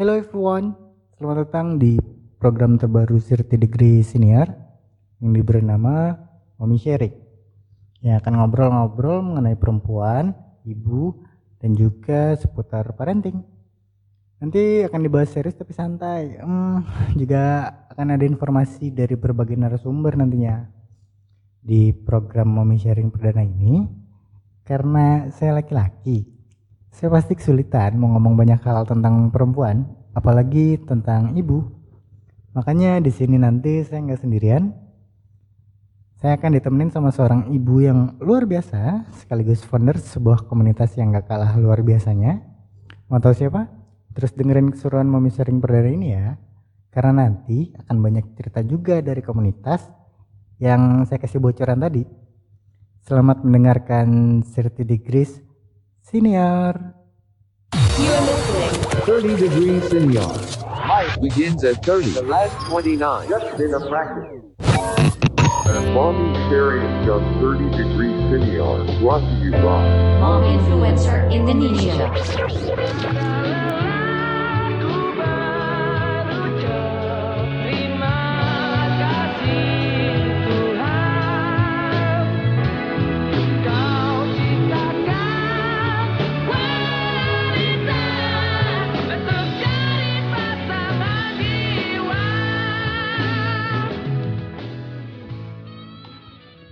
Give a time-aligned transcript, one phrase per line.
[0.00, 0.72] Hello everyone,
[1.20, 2.00] selamat datang di
[2.40, 4.48] program terbaru Sirti Degree Senior
[5.20, 6.16] yang diberi nama
[6.56, 7.12] Mommy Sharing.
[8.00, 10.32] Yang akan ngobrol-ngobrol mengenai perempuan,
[10.64, 11.20] ibu,
[11.60, 13.44] dan juga seputar parenting.
[14.40, 16.40] Nanti akan dibahas serius tapi santai.
[16.40, 16.80] Hmm,
[17.20, 20.64] juga akan ada informasi dari berbagai narasumber nantinya
[21.60, 23.84] di program Mommy Sharing perdana ini.
[24.64, 26.39] Karena saya laki-laki,
[26.90, 31.70] saya pasti kesulitan mau ngomong banyak hal tentang perempuan, apalagi tentang ibu.
[32.50, 34.74] Makanya di sini nanti saya nggak sendirian.
[36.20, 41.32] Saya akan ditemenin sama seorang ibu yang luar biasa, sekaligus founder sebuah komunitas yang gak
[41.32, 42.44] kalah luar biasanya.
[43.08, 43.72] Mau tahu siapa?
[44.12, 46.36] Terus dengerin keseruan Mami Sharing perdana ini ya.
[46.92, 49.80] Karena nanti akan banyak cerita juga dari komunitas
[50.60, 52.04] yang saya kasih bocoran tadi.
[53.00, 55.40] Selamat mendengarkan Certi Degrees
[56.10, 56.74] Senior.
[57.72, 58.80] You are listening.
[59.06, 60.20] 30 degrees senior.
[60.20, 62.10] Life Begins at 30.
[62.10, 63.28] the last 29.
[63.28, 64.42] just been a practice.
[65.94, 72.10] Mommy sharing just 30 degrees senior brought to you by Mom Influencer Indonesia.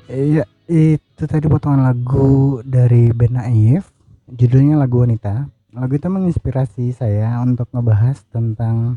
[0.09, 3.93] Iya, itu tadi potongan lagu dari band Naif.
[4.25, 5.45] Judulnya lagu wanita.
[5.77, 8.97] Lagu itu menginspirasi saya untuk ngebahas tentang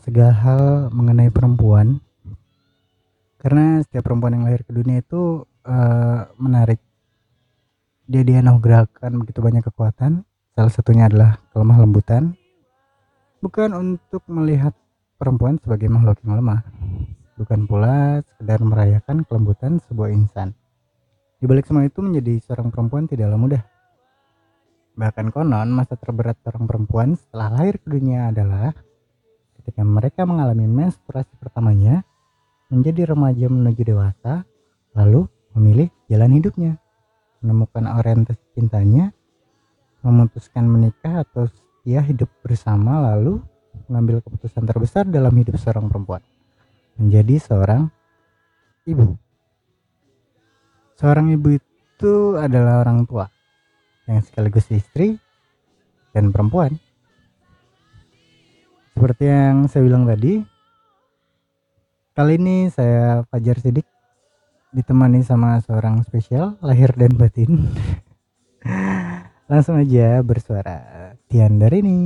[0.00, 0.62] segala hal
[0.96, 2.00] mengenai perempuan.
[3.36, 6.80] Karena setiap perempuan yang lahir ke dunia itu eh, menarik.
[8.08, 10.24] Dia dianugerahkan begitu banyak kekuatan.
[10.56, 12.32] Salah satunya adalah kelemah lembutan.
[13.44, 14.72] Bukan untuk melihat
[15.20, 16.64] perempuan sebagai makhluk yang lemah,
[17.38, 20.50] bukan pula sekedar merayakan kelembutan sebuah insan.
[21.38, 23.62] Di balik semua itu menjadi seorang perempuan tidaklah mudah.
[24.98, 28.74] Bahkan konon masa terberat seorang perempuan setelah lahir ke dunia adalah
[29.62, 32.02] ketika mereka mengalami menstruasi pertamanya,
[32.74, 34.42] menjadi remaja menuju dewasa,
[34.98, 36.72] lalu memilih jalan hidupnya,
[37.38, 39.14] menemukan orientasi cintanya,
[40.02, 43.38] memutuskan menikah atau setia hidup bersama lalu
[43.86, 46.18] mengambil keputusan terbesar dalam hidup seorang perempuan
[46.98, 47.86] menjadi seorang
[48.84, 49.14] ibu.
[50.98, 53.30] Seorang ibu itu adalah orang tua
[54.10, 55.14] yang sekaligus istri
[56.10, 56.74] dan perempuan.
[58.98, 60.42] Seperti yang saya bilang tadi,
[62.18, 63.86] kali ini saya Fajar Sidik
[64.74, 67.70] ditemani sama seorang spesial lahir dan batin.
[69.50, 71.98] Langsung aja bersuara Tian dari ini.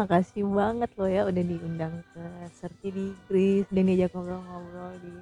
[0.00, 2.24] Makasih banget lo ya udah diundang ke
[2.56, 5.12] Serti di Gris dan diajak ngobrol-ngobrol di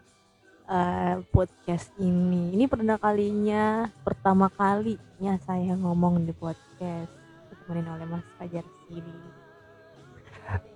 [0.70, 2.54] eh, podcast ini.
[2.54, 7.10] Ini perdana kalinya, pertama kalinya saya ngomong di podcast
[7.50, 9.18] ditemenin oleh Mas Fajar Sidi.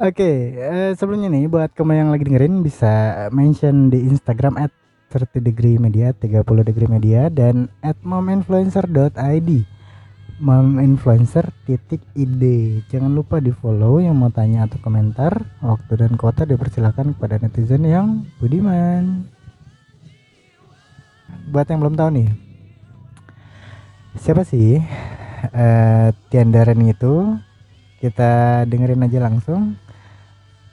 [0.03, 4.75] Oke, eh, sebelumnya nih buat kamu yang lagi dengerin bisa mention di Instagram at
[5.15, 9.51] 30 degree media, 30 degree media dan at mominfluencer.id
[10.43, 12.43] mominfluencer titik id
[12.91, 17.87] jangan lupa di follow yang mau tanya atau komentar waktu dan kota dipersilakan kepada netizen
[17.87, 19.23] yang budiman.
[21.55, 22.29] Buat yang belum tahu nih
[24.19, 24.83] siapa sih
[25.55, 27.39] eh Tiandaren itu?
[28.03, 29.79] Kita dengerin aja langsung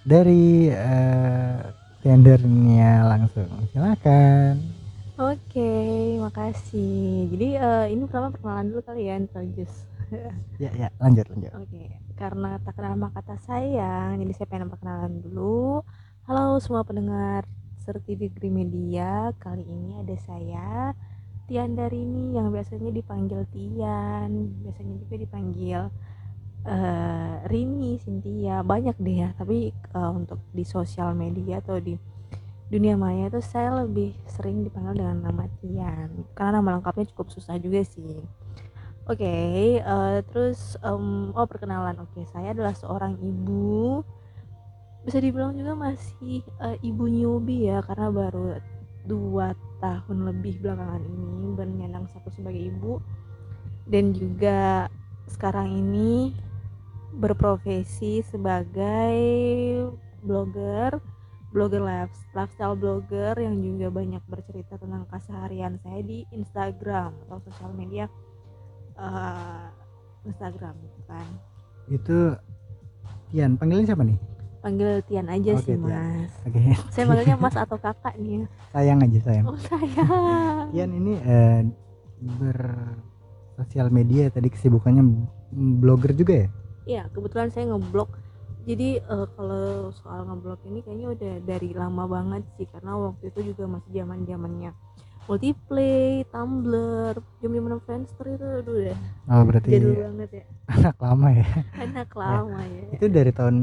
[0.01, 1.61] dari eh
[2.01, 3.69] tendernya langsung.
[3.69, 4.78] Silakan
[5.19, 7.27] Oke, makasih.
[7.27, 9.83] Jadi eh, ini pertama perkenalan dulu kali ya, introduce.
[10.63, 15.19] ya ya lanjut lanjut Oke, karena tak kenal maka kata sayang, jadi saya pengen perkenalan
[15.19, 15.83] dulu.
[16.23, 17.43] Halo semua pendengar
[17.83, 20.95] Serti Degree Media, kali ini ada saya
[21.51, 25.81] Tian Darini yang biasanya dipanggil Tian, biasanya juga dipanggil
[26.63, 29.29] eh, Rini, Cynthia, banyak deh ya.
[29.35, 31.99] Tapi eh, untuk di sosial media atau di
[32.69, 37.57] dunia maya itu saya lebih sering dipanggil dengan nama Tian, karena nama lengkapnya cukup susah
[37.57, 38.21] juga sih.
[39.09, 41.97] Oke, eh, terus em, oh perkenalan.
[42.05, 44.05] Oke, saya adalah seorang ibu.
[45.01, 48.61] Bisa dibilang juga masih eh, ibu newbie ya, karena baru
[49.09, 53.01] dua tahun lebih belakangan ini bernyandang satu sebagai ibu
[53.89, 54.91] dan juga
[55.25, 56.35] sekarang ini
[57.17, 59.17] berprofesi sebagai
[60.21, 61.01] blogger,
[61.49, 67.73] blogger life- lifestyle blogger yang juga banyak bercerita tentang keseharian saya di Instagram atau sosial
[67.73, 68.05] media
[68.95, 69.65] eh,
[70.23, 71.27] Instagram gitu kan.
[71.89, 72.17] Itu
[73.29, 73.57] Tian.
[73.57, 74.17] Panggilnya siapa nih?
[74.59, 75.87] Panggil Tian aja Oke, sih Tian.
[75.87, 76.31] mas.
[76.45, 76.59] Oke.
[76.91, 79.45] Saya manggilnya mas atau kakak nih sayang aja sayang.
[79.47, 80.69] Oh sayang.
[80.69, 81.61] Tian ini eh,
[82.19, 82.59] ber
[83.55, 85.03] sosial media tadi kesibukannya
[85.81, 86.47] blogger juga ya?
[86.85, 88.09] Iya, kebetulan saya ngeblok.
[88.67, 93.39] Jadi eh, kalau soal ngeblok ini kayaknya udah dari lama banget sih karena waktu itu
[93.53, 94.71] juga masih zaman zamannya
[95.29, 98.97] multiplay, Tumblr, jam zaman Friendster itu aduh udah
[99.31, 100.45] oh berarti jadul banget ya.
[100.73, 101.47] anak lama ya
[101.83, 102.93] Anak lama ya.
[102.93, 103.55] itu dari tahun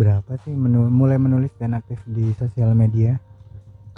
[0.00, 3.16] berapa sih menu- mulai menulis dan aktif di sosial media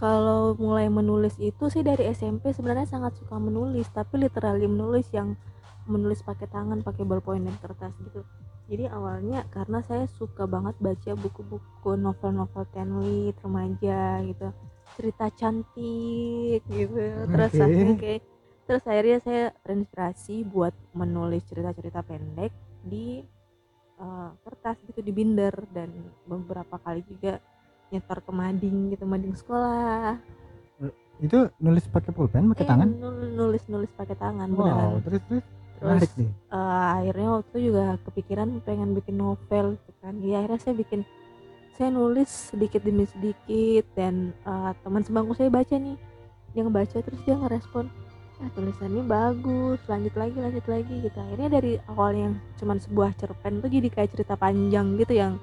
[0.03, 5.29] Kalau mulai menulis itu sih dari SMP sebenarnya sangat suka menulis, tapi literally menulis yang
[5.93, 8.21] menulis pakai tangan, pakai ballpoint dan kertas gitu.
[8.67, 14.51] Jadi awalnya karena saya suka banget baca buku-buku novel-novel teen lit remaja gitu,
[14.99, 17.05] cerita cantik gitu.
[17.31, 17.63] Terus Oke.
[17.63, 18.23] akhirnya kayak
[18.67, 22.51] terus akhirnya saya terinspirasi buat menulis cerita-cerita pendek
[22.83, 23.23] di
[24.03, 25.55] eh, kertas gitu di binder.
[25.71, 25.95] Dan
[26.27, 27.39] beberapa kali juga
[27.95, 30.19] nyetor ke mading gitu mading sekolah.
[31.17, 32.89] Itu nulis pakai pulpen pakai Eh, tangan?
[32.99, 35.01] nul- nulis nulis pakai tangan wow beneran.
[35.01, 35.45] terus terus
[35.77, 36.31] terus menarik nih.
[36.51, 40.15] eh, akhirnya waktu itu juga kepikiran pengen bikin novel gitu kan.
[40.25, 41.01] Ya akhirnya saya bikin
[41.77, 45.97] saya nulis sedikit demi sedikit dan eh, teman sebangku saya baca nih.
[46.57, 47.87] Dia ngebaca terus dia ngerespon
[48.37, 51.17] ah tulisannya bagus lanjut lagi lanjut lagi gitu.
[51.17, 55.41] Akhirnya dari awal yang cuman sebuah cerpen tuh jadi kayak cerita panjang gitu yang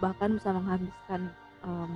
[0.00, 1.28] bahkan bisa menghabiskan
[1.64, 1.92] em,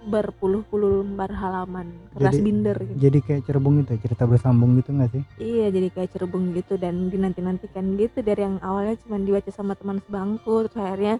[0.00, 2.96] berpuluh-puluh lembar halaman keras Jadi- binder gitu.
[2.96, 7.12] jadi kayak cerbung itu cerita bersambung gitu nggak sih Iya jadi kayak cerbung gitu dan
[7.12, 11.16] dinanti-nantikan gitu dari yang awalnya cuma dibaca sama teman sebangku terus akhirnya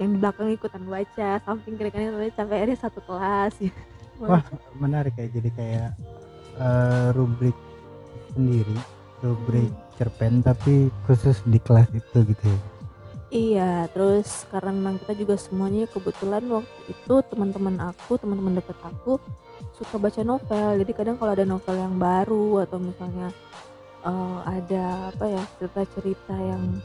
[0.00, 3.80] yang di belakang ikutan baca samping kiri kanan baca, sampai akhirnya satu kelas gitu.
[4.18, 4.42] Wah.
[4.78, 5.90] menarik ya jadi kayak
[6.56, 7.54] eh, rubrik
[8.32, 8.78] sendiri
[9.20, 12.58] rubrik cerpen tapi khusus di kelas itu gitu ya
[13.34, 19.18] Iya terus karena memang kita juga semuanya kebetulan waktu itu teman-teman aku teman-teman dekat aku
[19.74, 20.78] suka baca novel.
[20.78, 23.34] Jadi kadang kalau ada novel yang baru atau misalnya
[24.06, 26.78] eh, ada apa ya cerita-cerita yang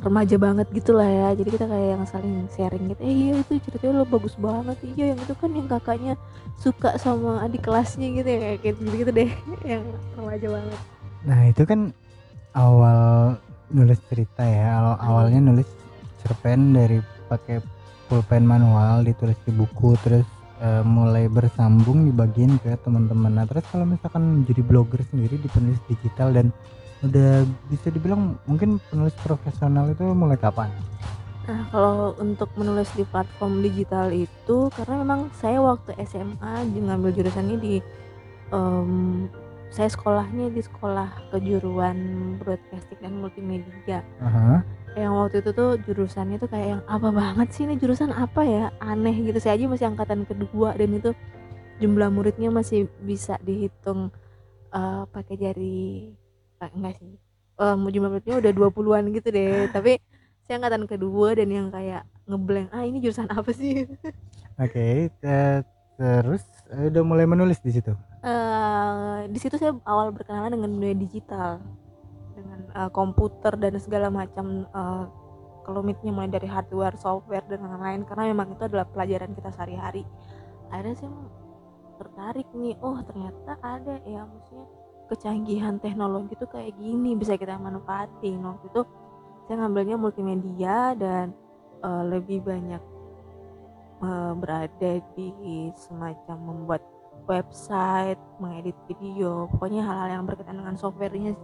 [0.00, 1.28] remaja banget gitu lah ya.
[1.36, 5.12] Jadi kita kayak yang saling sharing gitu eh iya itu ceritanya lo bagus banget iya
[5.12, 6.14] yang itu kan yang kakaknya
[6.56, 9.28] suka sama adik kelasnya gitu ya kayak gitu gitu deh
[9.76, 9.84] yang
[10.16, 10.80] remaja banget.
[11.28, 11.80] Nah itu kan
[12.56, 13.36] awal
[13.70, 14.78] nulis cerita ya.
[14.78, 15.68] Awal awalnya nulis
[16.22, 17.62] cerpen dari pakai
[18.06, 20.26] pulpen manual ditulis di buku terus
[20.62, 23.42] eh, mulai bersambung dibagiin ke teman-teman.
[23.42, 26.54] Nah terus kalau misalkan jadi blogger sendiri di penulis digital dan
[27.04, 30.72] udah bisa dibilang mungkin penulis profesional itu mulai kapan?
[31.46, 37.56] Nah, kalau untuk menulis di platform digital itu karena memang saya waktu SMA ngambil jurusannya
[37.62, 37.74] di
[38.50, 39.30] em,
[39.76, 41.96] saya sekolahnya di sekolah kejuruan
[42.40, 44.00] broadcasting dan multimedia.
[44.24, 44.64] Aha.
[44.96, 48.72] Yang waktu itu tuh jurusannya tuh kayak yang apa banget sih ini jurusan apa ya?
[48.80, 49.36] Aneh gitu.
[49.36, 51.12] Saya aja masih angkatan kedua dan itu
[51.76, 54.08] jumlah muridnya masih bisa dihitung
[54.72, 56.16] eh, pakai jari
[56.64, 57.12] eh, enggak sih.
[57.60, 59.68] Eh, jumlah muridnya udah 20-an gitu deh.
[59.76, 60.00] Tapi
[60.48, 63.84] saya angkatan kedua dan yang kayak ngeblank ah ini jurusan apa sih
[64.62, 65.62] Oke, te-
[66.00, 66.40] terus
[66.72, 67.92] udah mulai menulis di situ.
[68.26, 71.62] Eh di situ saya awal berkenalan dengan dunia digital.
[72.34, 75.04] Dengan eh, komputer dan segala macam eh,
[75.62, 78.02] kelumitnya mulai dari hardware software dan lain-lain.
[78.02, 80.02] Karena memang itu adalah pelajaran kita sehari-hari.
[80.74, 81.12] Akhirnya saya
[81.96, 84.68] tertarik nih oh ternyata ada ya maksudnya
[85.06, 88.42] kecanggihan teknologi itu kayak gini bisa kita manfaatin.
[88.42, 88.82] Waktu itu
[89.46, 91.30] saya ngambilnya multimedia dan
[91.78, 92.82] eh, lebih banyak
[94.02, 96.82] eh, berada di semacam membuat
[97.26, 101.34] website, mengedit video, pokoknya hal-hal yang berkaitan dengan softwarenya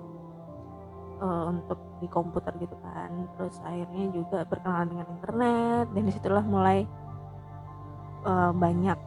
[1.20, 3.10] eh, untuk di komputer gitu kan.
[3.36, 6.78] Terus akhirnya juga berkenalan dengan internet dan di situlah mulai
[8.26, 8.98] eh, banyak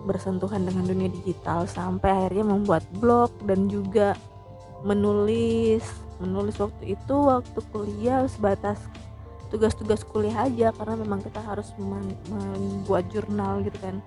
[0.00, 4.16] bersentuhan dengan dunia digital sampai akhirnya membuat blog dan juga
[4.86, 5.84] menulis.
[6.20, 8.80] Menulis waktu itu waktu kuliah sebatas
[9.50, 13.98] tugas-tugas kuliah aja karena memang kita harus membuat jurnal gitu kan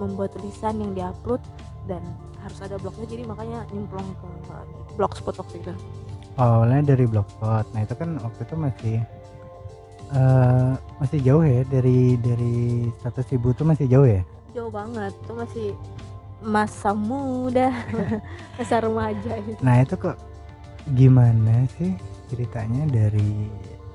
[0.00, 1.40] membuat tulisan yang diupload
[1.86, 2.00] dan
[2.42, 4.28] harus ada blognya jadi makanya nyemplung ke
[4.96, 5.72] blogspot waktu itu
[6.34, 7.62] Awalnya dari blogspot.
[7.70, 8.96] Nah itu kan waktu itu masih
[10.14, 14.22] eh masih jauh ya dari dari status ibu tuh masih jauh ya.
[14.54, 15.68] jauh banget itu masih
[16.38, 17.70] masa muda
[18.58, 20.18] masa remaja gitu Nah itu kok
[20.94, 21.94] gimana sih
[22.30, 23.48] ceritanya dari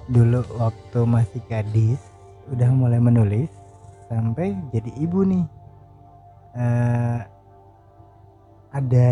[0.10, 2.02] dulu waktu masih gadis
[2.50, 3.52] udah mulai menulis
[4.10, 5.44] sampai jadi ibu nih.
[6.56, 7.20] Eh
[8.70, 9.06] ada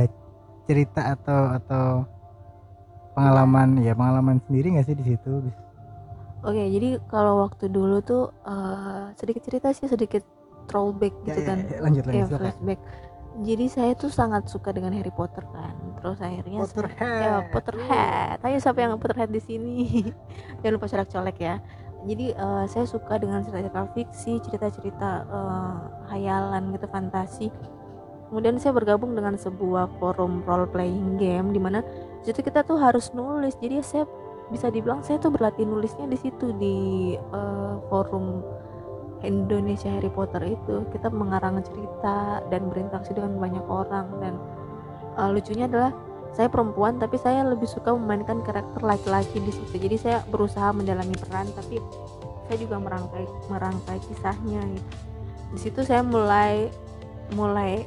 [0.66, 1.86] cerita atau atau
[3.18, 5.42] pengalaman ya pengalaman sendiri nggak sih di situ?
[6.46, 10.22] Oke, jadi kalau waktu dulu tuh eh, sedikit cerita sih sedikit
[10.70, 11.58] throwback gitu Ya, kan.
[11.66, 12.42] ya, ya, lanjut Iya, lanjut silakan.
[12.54, 12.80] flashback.
[13.38, 15.74] Jadi saya tuh sangat suka dengan Harry Potter kan.
[16.02, 17.22] Terus akhirnya Potterhead.
[17.22, 18.38] ya Potterhead.
[18.42, 19.76] Ayo siapa yang Potterhead di sini?
[20.62, 21.56] Jangan lupa coret colek ya.
[22.06, 25.78] Jadi eh, saya suka dengan cerita-cerita fiksi, cerita-cerita eh,
[26.14, 27.48] hayalan gitu, fantasi.
[28.28, 31.80] Kemudian saya bergabung dengan sebuah forum role playing game di mana
[32.22, 33.56] situ kita tuh harus nulis.
[33.58, 34.04] Jadi saya
[34.52, 38.44] bisa dibilang saya tuh berlatih nulisnya di situ di eh, forum
[39.26, 44.34] Indonesia Harry Potter itu kita mengarang cerita dan berinteraksi dengan banyak orang dan
[45.18, 45.92] eh, lucunya adalah
[46.34, 49.76] saya perempuan tapi saya lebih suka memainkan karakter laki-laki di situ.
[49.78, 51.80] Jadi saya berusaha mendalami peran tapi
[52.48, 54.96] saya juga merangkai merangkai kisahnya gitu.
[55.56, 56.72] Di situ saya mulai
[57.36, 57.84] mulai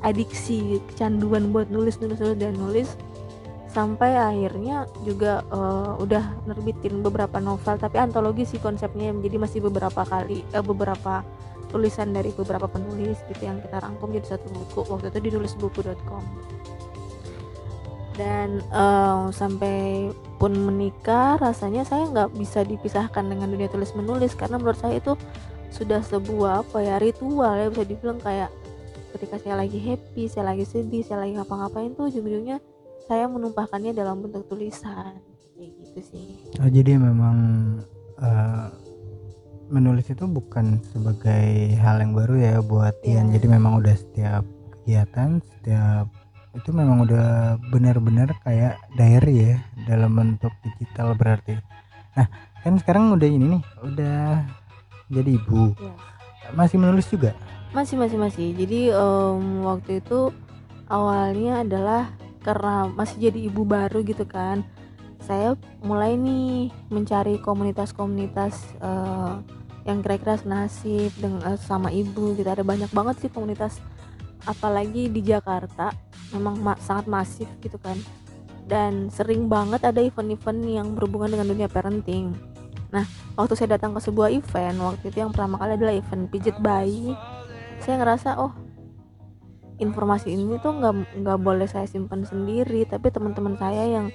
[0.00, 2.88] adiksi kecanduan buat nulis nulis nulis dan nulis.
[3.70, 10.02] Sampai akhirnya juga eh, udah nerbitin beberapa novel tapi antologi sih konsepnya jadi masih beberapa
[10.02, 11.22] kali eh, beberapa
[11.70, 14.80] tulisan dari beberapa penulis gitu yang kita rangkum jadi satu buku.
[14.90, 16.24] Waktu itu di nulisbuku.com
[18.18, 24.56] dan eh, sampai pun menikah rasanya saya nggak bisa dipisahkan dengan dunia tulis menulis karena
[24.56, 25.14] menurut saya itu
[25.70, 28.50] sudah sebuah apa ya ritual ya bisa dibilang kayak
[29.14, 32.58] ketika saya lagi happy saya lagi sedih saya lagi ngapa-ngapain tuh ujung-ujungnya
[33.06, 35.18] saya menumpahkannya dalam bentuk tulisan
[35.54, 37.36] kayak gitu sih Oh, jadi memang
[38.18, 38.66] eh,
[39.70, 43.30] menulis itu bukan sebagai hal yang baru ya buat Tian.
[43.30, 43.38] Iya.
[43.38, 46.10] Jadi memang udah setiap kegiatan, setiap
[46.56, 51.58] itu memang udah benar-benar kayak diary ya dalam bentuk digital berarti.
[52.18, 52.26] Nah,
[52.62, 54.20] kan sekarang udah ini nih, udah
[55.10, 55.74] jadi ibu.
[55.78, 55.92] Iya.
[56.54, 57.32] Masih menulis juga.
[57.70, 60.34] masih masih masih jadi em, waktu itu
[60.90, 62.10] awalnya adalah
[62.42, 64.66] karena masih jadi ibu baru gitu kan
[65.22, 69.34] saya mulai nih mencari komunitas-komunitas eh,
[69.86, 73.78] yang kira-kira senasib dengan eh, sama ibu gitu ada banyak banget sih komunitas
[74.50, 75.94] apalagi di Jakarta
[76.34, 77.98] memang ma- sangat masif gitu kan.
[78.66, 82.34] Dan sering banget ada event-event yang berhubungan dengan dunia parenting.
[82.90, 83.06] Nah
[83.38, 87.14] waktu saya datang ke sebuah event waktu itu yang pertama kali adalah event pijit bayi
[87.80, 88.52] saya ngerasa oh
[89.80, 92.84] informasi ini tuh nggak nggak boleh saya simpan sendiri.
[92.84, 94.12] Tapi teman-teman saya yang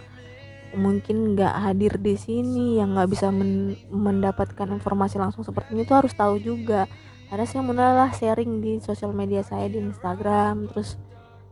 [0.77, 6.05] mungkin nggak hadir di sini yang nggak bisa men- mendapatkan informasi langsung seperti ini tuh
[6.05, 6.86] harus tahu juga.
[7.34, 10.93] Ada saya mulailah sharing di sosial media saya di Instagram terus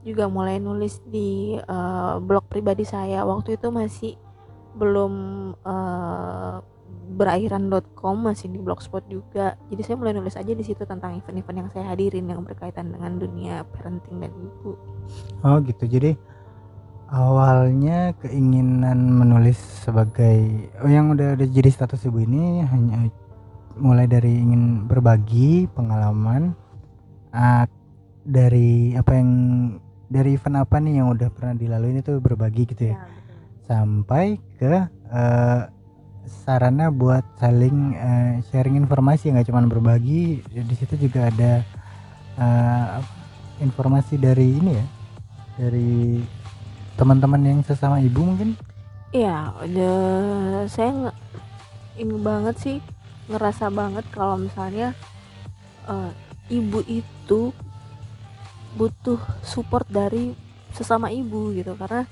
[0.04, 3.24] juga mulai nulis di eh, blog pribadi saya.
[3.24, 4.14] Waktu itu masih
[4.76, 5.14] belum
[5.64, 6.56] eh,
[7.14, 9.60] berakhiran.com masih di blogspot juga.
[9.68, 13.20] Jadi saya mulai nulis aja di situ tentang event-event yang saya hadirin yang berkaitan dengan
[13.20, 14.76] dunia parenting dan ibu.
[15.44, 15.84] Oh gitu.
[15.86, 16.16] Jadi
[17.14, 23.12] awalnya keinginan menulis sebagai oh yang udah udah jadi status ibu ini hanya
[23.78, 26.58] mulai dari ingin berbagi pengalaman
[27.34, 27.66] ah,
[28.24, 29.32] dari apa yang
[30.13, 33.01] dari event apa nih yang udah pernah dilalui itu berbagi gitu ya?
[33.65, 35.62] Sampai ke eh,
[36.46, 41.65] sarana buat saling eh, sharing informasi nggak cuma berbagi di situ juga ada
[42.38, 42.88] eh,
[43.65, 44.86] informasi dari ini ya
[45.58, 46.22] dari
[46.98, 48.53] teman-teman yang sesama ibu mungkin?
[49.13, 49.98] Iya, udah
[50.70, 51.13] saya
[51.98, 52.77] ini banget sih
[53.29, 54.98] ngerasa banget kalau misalnya
[55.86, 56.12] eh,
[56.50, 57.53] ibu itu
[58.74, 60.34] butuh support dari
[60.74, 61.77] sesama ibu gitu.
[61.77, 62.06] Karena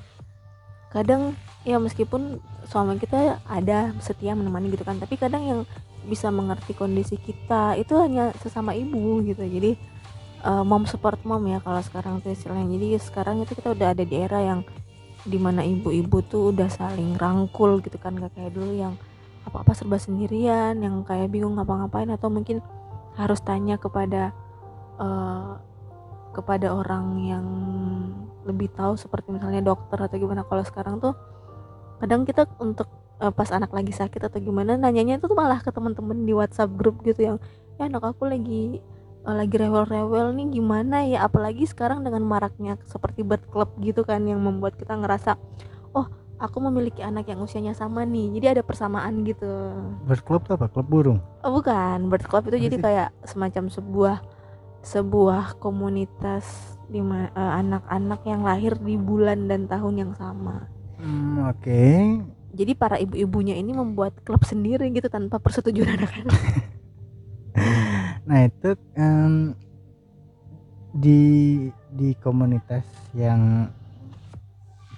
[0.91, 5.61] kadang ya meskipun suami kita ada setia menemani gitu kan tapi kadang yang
[6.03, 9.41] bisa mengerti kondisi kita itu hanya sesama ibu gitu.
[9.41, 9.77] Jadi
[10.45, 12.77] eh, mom support mom ya kalau sekarang tuh istilahnya.
[12.77, 14.61] Jadi sekarang itu kita udah ada di era yang
[15.21, 18.17] di mana ibu-ibu tuh udah saling rangkul gitu kan.
[18.17, 18.97] Gak kayak dulu yang
[19.41, 22.61] apa-apa serba sendirian yang kayak bingung ngapa-ngapain atau mungkin
[23.17, 24.33] harus tanya kepada
[25.01, 25.51] eh,
[26.31, 27.45] kepada orang yang
[28.47, 30.41] lebih tahu seperti misalnya dokter atau gimana.
[30.47, 31.13] Kalau sekarang tuh
[32.01, 32.89] kadang kita untuk
[33.21, 36.73] eh, pas anak lagi sakit atau gimana nanyanya itu tuh malah ke teman-teman di WhatsApp
[36.73, 37.37] grup gitu yang
[37.77, 38.81] ya anak aku lagi
[39.21, 41.29] eh, lagi rewel-rewel nih gimana ya?
[41.29, 45.37] Apalagi sekarang dengan maraknya seperti bird club gitu kan yang membuat kita ngerasa
[45.93, 46.09] oh
[46.41, 48.33] aku memiliki anak yang usianya sama nih.
[48.41, 49.45] Jadi ada persamaan gitu.
[50.09, 50.65] Bird club tuh apa?
[50.65, 51.19] Klub burung?
[51.45, 52.09] Oh bukan.
[52.09, 54.15] Bird club itu Apa jadi kayak semacam sebuah
[54.81, 60.67] sebuah komunitas di eh, anak-anak yang lahir di bulan dan tahun yang sama.
[61.01, 61.83] Hmm, oke.
[62.51, 66.41] Jadi para ibu-ibunya ini membuat klub sendiri gitu tanpa persetujuan anak-anak.
[68.27, 69.55] Nah itu em,
[70.91, 71.21] di
[71.95, 72.83] di komunitas
[73.15, 73.71] yang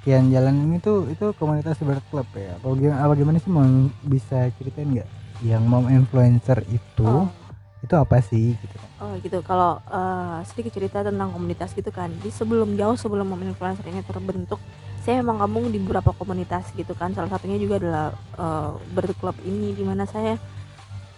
[0.01, 2.57] sekian jalan ini tuh itu komunitas berklub ya?
[2.59, 3.63] Apa gimana, apa gimana sih mau
[4.03, 5.09] bisa ceritain nggak
[5.45, 7.07] yang mom influencer itu?
[7.07, 7.29] Oh.
[7.83, 8.77] Itu apa sih gitu?
[9.03, 12.07] Oh gitu, kalau eh, sedikit cerita tentang komunitas gitu kan.
[12.23, 14.63] Di sebelum jauh sebelum Mom Influencer ini terbentuk
[15.03, 17.11] Saya emang gabung di beberapa komunitas gitu kan.
[17.11, 18.07] Salah satunya juga adalah
[18.39, 20.39] eh, berklub ini Di mana saya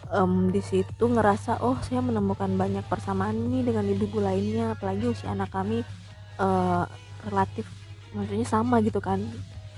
[0.09, 4.73] em, di situ ngerasa Oh saya menemukan banyak persamaan nih dengan ibu-ibu lainnya.
[4.73, 5.85] Apalagi usia anak kami
[6.41, 6.83] eh,
[7.29, 7.69] relatif
[8.17, 9.21] Maksudnya sama gitu kan.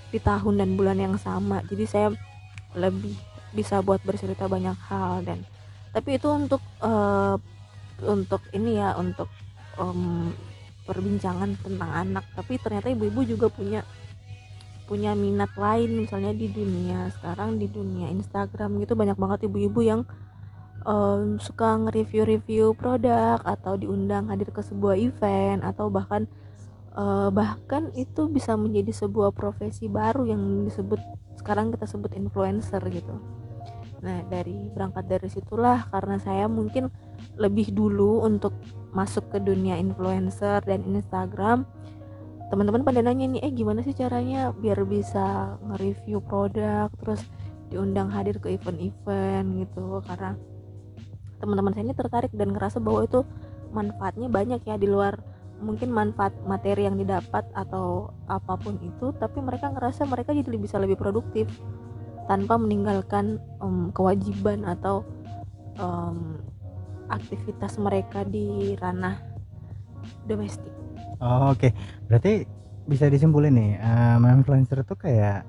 [0.07, 1.59] Di tahun dan bulan yang sama.
[1.67, 2.07] Jadi saya
[2.79, 3.19] lebih
[3.51, 5.43] bisa buat bercerita banyak hal Dan
[5.95, 7.35] tapi itu untuk eh,
[8.05, 9.29] untuk ini ya untuk
[9.81, 10.33] em,
[10.85, 12.25] perbincangan tentang anak.
[12.37, 13.81] Tapi ternyata ibu-ibu juga punya
[14.87, 18.93] punya minat lain misalnya di dunia sekarang di dunia Instagram gitu.
[18.95, 20.01] Banyak banget ibu-ibu yang
[20.85, 26.29] em, suka nge-review-review produk atau diundang hadir ke sebuah event atau bahkan
[26.97, 30.99] eh, bahkan itu bisa menjadi sebuah profesi baru yang disebut
[31.37, 33.15] sekarang kita sebut influencer gitu
[34.01, 36.93] nah dari berangkat dari situlah karena saya mungkin
[37.35, 38.53] lebih dulu untuk
[38.93, 41.65] masuk ke dunia influencer dan Instagram
[42.47, 47.27] teman-teman pada nanya nih eh gimana sih caranya biar bisa nge-review produk terus
[47.67, 49.47] diundang hadir ke event-event?
[49.63, 49.85] Gitu.
[50.07, 50.31] Karena
[51.43, 53.21] teman-teman saya ini tertarik dan ngerasa bahwa itu
[53.75, 55.19] manfaatnya banyak ya di luar
[55.57, 60.77] mungkin manfaat materi yang didapat atau apa pun itu tapi mereka ngerasa mereka jadi bisa
[60.77, 61.49] lebih produktif
[62.27, 65.01] tanpa meninggalkan em, kewajiban atau
[65.79, 66.43] em,
[67.07, 69.15] aktivitas mereka di ranah
[70.27, 70.71] domestik.
[71.23, 71.71] oh, oke
[72.07, 72.43] berarti
[72.87, 73.71] bisa disimpulin nih
[74.19, 75.43] mom influencer itu kayak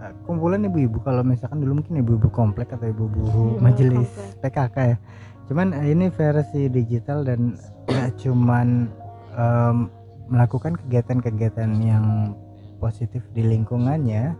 [0.00, 4.40] eh, kumpulan ibu-ibu kalau misalkan dulu mungkin ibu-ibu komplek atau ibu-ibu Iya, majelis komplek.
[4.52, 4.96] PKK ya
[5.44, 7.56] cuman eh, ini versi digital dan
[7.88, 8.88] nggak cuman
[9.36, 9.76] em,
[10.28, 12.32] melakukan kegiatan-kegiatan yang
[12.80, 14.32] positif di lingkungannya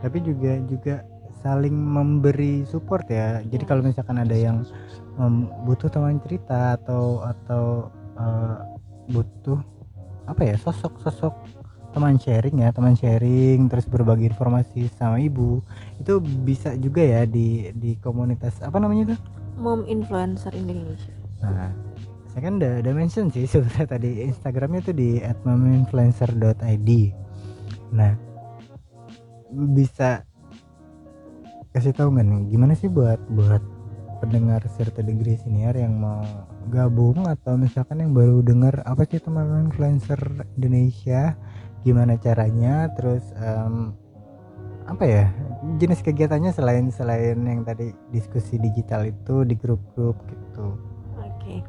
[0.00, 0.94] tapi juga juga
[1.42, 4.62] saling memberi support ya jadi kalau misalkan ada yang
[5.18, 8.56] em, butuh teman cerita atau atau eh,
[9.10, 9.58] butuh
[10.30, 11.34] apa ya sosok-sosok
[11.92, 15.60] teman sharing ya teman sharing terus berbagi informasi sama ibu
[16.00, 19.20] itu bisa juga ya di di komunitas apa namanya tuh
[19.60, 21.12] Mom influencer Indonesia.
[21.44, 21.72] Nah,
[22.32, 26.90] saya kan udah, udah mention sih sebenarnya tadi Instagramnya tuh di @mominfluencer.id.
[27.92, 28.12] Nah,
[29.76, 30.24] bisa
[31.72, 33.64] kasih tahu nggak nih gimana sih buat buat
[34.20, 36.22] pendengar serta degree senior yang mau
[36.70, 40.20] gabung atau misalkan yang baru dengar apa sih teman influencer
[40.54, 41.34] Indonesia
[41.82, 43.90] gimana caranya terus em,
[44.86, 45.24] apa ya
[45.82, 50.78] jenis kegiatannya selain selain yang tadi diskusi digital itu di grup-grup gitu
[51.42, 51.66] Oke.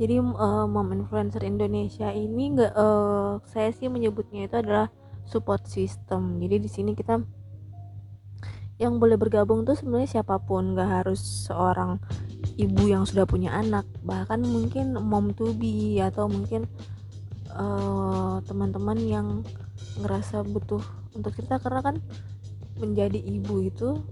[0.00, 4.88] Jadi eh, Mom Influencer Indonesia ini enggak eh, saya sih menyebutnya itu adalah
[5.28, 6.40] support system.
[6.40, 7.20] Jadi di sini kita
[8.82, 12.02] yang boleh bergabung tuh sebenarnya siapa pun, nggak harus seorang
[12.58, 16.66] ibu yang sudah punya anak, bahkan mungkin mom to be atau mungkin
[17.46, 19.26] eh, teman-teman yang
[20.02, 20.82] ngerasa butuh
[21.14, 21.62] untuk cerita.
[21.62, 22.02] Karena kan
[22.82, 24.02] menjadi ibu itu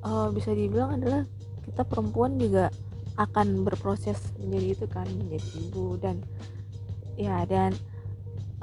[0.00, 1.28] eh, bisa dibilang adalah
[1.68, 2.72] kita perempuan juga
[3.20, 6.20] akan berproses menjadi itu kan menjadi ibu dan
[7.16, 7.72] ya dan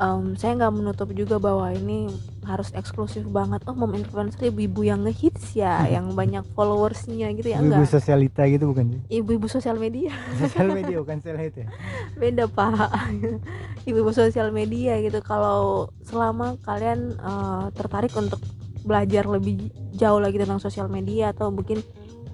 [0.01, 2.10] em, saya nggak menutup juga bahwa ini
[2.43, 3.63] harus eksklusif banget.
[3.69, 7.89] Oh mom influencer ibu-ibu yang ngehits ya yang banyak followersnya gitu ya ibu enggak.
[7.89, 9.01] sosialita gitu bukan sih?
[9.21, 10.12] Ibu-ibu sosial media.
[10.43, 11.67] Sosial media bukan seleb ya?
[12.21, 12.91] Beda pak.
[13.89, 15.19] Ibu-ibu sosial media gitu.
[15.23, 18.41] Kalau selama kalian eh, tertarik untuk
[18.84, 21.79] belajar lebih jauh lagi tentang sosial media atau mungkin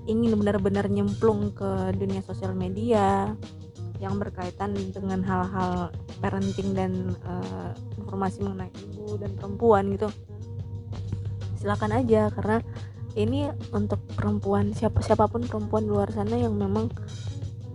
[0.09, 3.37] ingin benar-benar nyemplung ke dunia sosial media
[3.99, 5.91] yang berkaitan dengan hal-hal
[6.23, 10.09] parenting dan eh, informasi mengenai ibu dan perempuan gitu.
[11.59, 12.63] Silakan aja karena
[13.19, 16.87] ini untuk perempuan siapa siapa pun perempuan di luar sana yang memang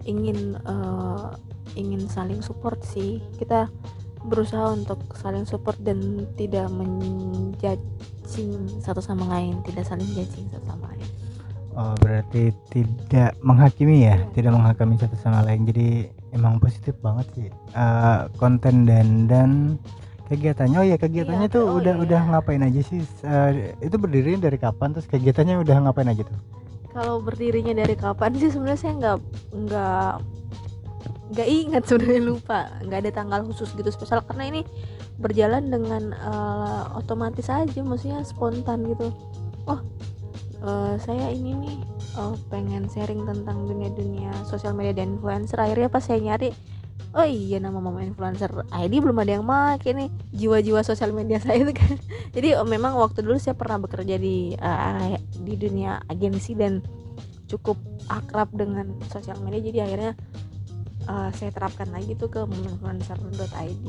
[0.09, 1.29] ingin eh,
[1.77, 3.21] ingin saling support sih.
[3.37, 3.69] Kita
[4.25, 10.89] berusaha untuk saling support dan tidak menjudging satu sama lain tidak saling judging satu sama
[10.89, 11.05] lain
[11.75, 14.17] oh berarti tidak menghakimi ya?
[14.19, 14.31] Iya.
[14.35, 15.67] tidak menghakimi satu sama lain.
[15.67, 17.49] Jadi emang positif banget sih.
[17.75, 19.51] Eh, konten dan dan
[20.31, 20.79] kegiatannya.
[20.81, 22.03] Oh ya kegiatannya Iya, tuh oh udah iya.
[22.05, 23.01] udah ngapain aja sih?
[23.23, 24.95] Eh, itu berdiri dari kapan?
[24.97, 26.39] Terus kegiatannya udah ngapain aja tuh?
[26.95, 29.19] Kalau berdirinya dari kapan sih sebenarnya saya nggak
[29.67, 30.13] nggak
[31.35, 32.61] nggak ingat sebenarnya lupa.
[32.87, 34.23] Nggak ada tanggal khusus gitu spesial.
[34.23, 34.61] Karena ini
[35.19, 39.11] berjalan dengan eh, otomatis aja maksudnya spontan gitu.
[39.67, 39.81] Oh
[40.65, 41.77] eh, saya ini nih
[42.17, 45.61] eh, pengen sharing tentang dunia-dunia sosial media dan influencer.
[45.61, 46.51] Akhirnya pas saya nyari
[47.15, 50.09] oh iya nama mama influencer ID belum ada yang make nih.
[50.35, 51.95] Jiwa-jiwa sosial media saya itu kan.
[52.37, 56.81] Jadi oh, memang waktu dulu saya pernah bekerja di eh, di dunia agensi dan
[57.47, 57.77] cukup
[58.09, 59.61] akrab dengan sosial media.
[59.61, 60.13] Jadi akhirnya
[61.07, 63.87] eh, saya terapkan lagi tuh ke influencer.id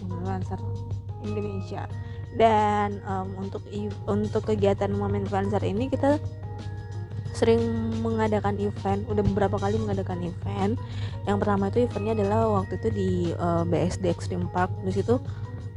[0.00, 0.60] influencer
[1.22, 1.86] Indonesia
[2.40, 3.62] dan em, untuk
[4.08, 6.16] untuk kegiatan momen influencer ini kita
[7.32, 7.60] sering
[8.04, 9.02] mengadakan event.
[9.08, 10.76] Udah beberapa kali mengadakan event.
[11.24, 14.70] Yang pertama itu eventnya adalah waktu itu di eh, BSD Extreme Park.
[14.84, 15.16] Di situ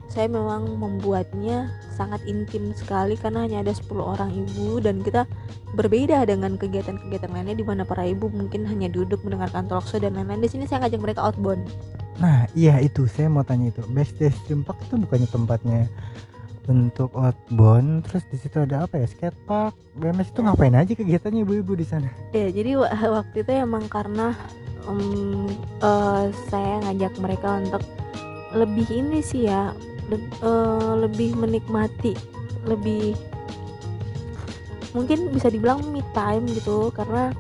[0.06, 5.28] saya memang membuatnya sangat intim sekali karena hanya ada 10 orang ibu dan kita
[5.76, 10.16] berbeda dengan kegiatan-kegiatan lainnya di mana para ibu mungkin hanya duduk mendengarkan talk show dan
[10.16, 10.40] lain-lain.
[10.40, 11.68] Di sini saya ngajak mereka outbound.
[12.16, 13.04] Nah, iya itu.
[13.12, 13.84] Saya mau tanya itu.
[14.48, 15.80] Dream Park itu bukannya tempatnya
[16.66, 19.08] untuk outbound, terus di situ ada apa ya?
[19.08, 22.10] Skatepark, BMX itu ngapain aja kegiatannya ibu-ibu di sana?
[22.32, 24.34] Ya, jadi wa- waktu itu emang karena
[24.86, 25.46] em,
[25.82, 27.84] eh, saya ngajak mereka untuk
[28.52, 29.72] lebih ini sih ya,
[30.08, 32.14] le- eh, lebih menikmati,
[32.66, 33.14] lebih
[34.92, 37.36] mungkin bisa dibilang me time gitu karena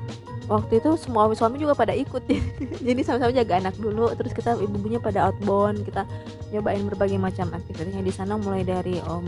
[0.46, 2.22] waktu itu semua suami juga pada ikut.
[2.88, 6.06] Jadi sama-sama jaga anak dulu terus kita ibu-ibunya pada outbound kita
[6.54, 8.06] nyobain berbagai macam aktivitasnya.
[8.06, 9.26] Di sana mulai dari om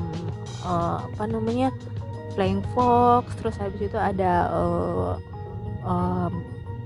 [0.65, 1.73] eh, apa namanya
[2.37, 5.13] flying fox terus habis itu ada eh,
[5.85, 6.33] em,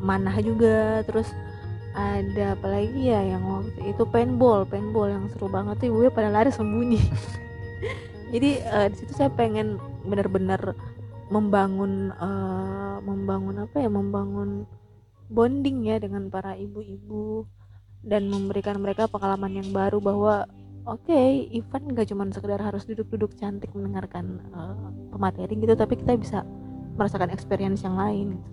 [0.01, 1.27] manah juga terus
[1.91, 4.03] ada apa lagi ya yang waktu itu?
[4.07, 7.03] Paintball paintball yang seru banget tuh ibunya pada lari sembunyi.
[8.31, 9.75] Jadi eh, di situ saya pengen
[10.07, 10.73] benar-benar
[11.31, 14.67] membangun eh, membangun apa ya membangun
[15.31, 17.47] bonding ya dengan para ibu-ibu
[18.03, 20.43] dan memberikan mereka pengalaman yang baru bahwa
[20.83, 21.21] oke
[21.55, 26.43] event gak cuma sekedar harus duduk-duduk cantik mendengarkan eh, pemateri gitu tapi kita bisa
[26.99, 28.49] merasakan experience yang lain gitu.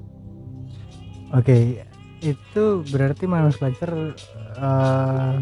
[1.29, 1.85] Oke,
[2.25, 4.17] itu berarti Manus Lancer
[4.57, 5.37] eh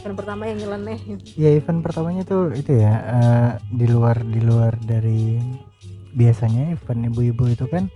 [0.00, 1.00] event pertama yang nyeleneh
[1.36, 5.36] ya event pertamanya tuh itu ya eh, di luar di luar dari
[6.14, 7.86] biasanya event ibu-ibu itu kan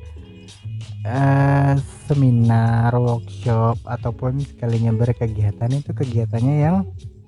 [1.04, 1.76] eh
[2.08, 6.76] seminar, workshop ataupun sekalinya berkegiatan itu kegiatannya yang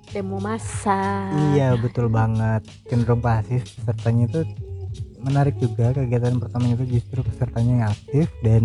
[0.09, 2.65] demo masa Iya betul banget.
[2.87, 4.41] Cenderung pasif pesertanya itu
[5.21, 5.93] menarik juga.
[5.93, 8.63] Kegiatan pertamanya itu justru pesertanya yang aktif dan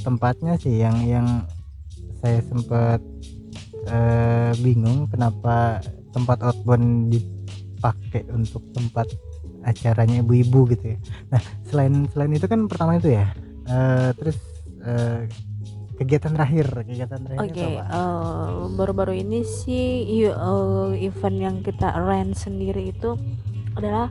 [0.00, 1.26] tempatnya sih yang yang
[2.20, 3.00] saya sempat
[3.88, 5.80] eh, bingung kenapa
[6.12, 9.08] tempat outbound dipakai untuk tempat
[9.64, 10.98] acaranya ibu-ibu gitu ya.
[11.32, 13.30] Nah selain selain itu kan pertama itu ya
[13.68, 14.36] eh, terus
[14.84, 15.28] eh,
[16.00, 17.92] kegiatan terakhir kegiatan terakhir Oke, itu apa?
[17.92, 19.86] eh, baru-baru ini sih
[20.24, 23.14] eh, event yang kita rent sendiri itu
[23.76, 24.08] adalah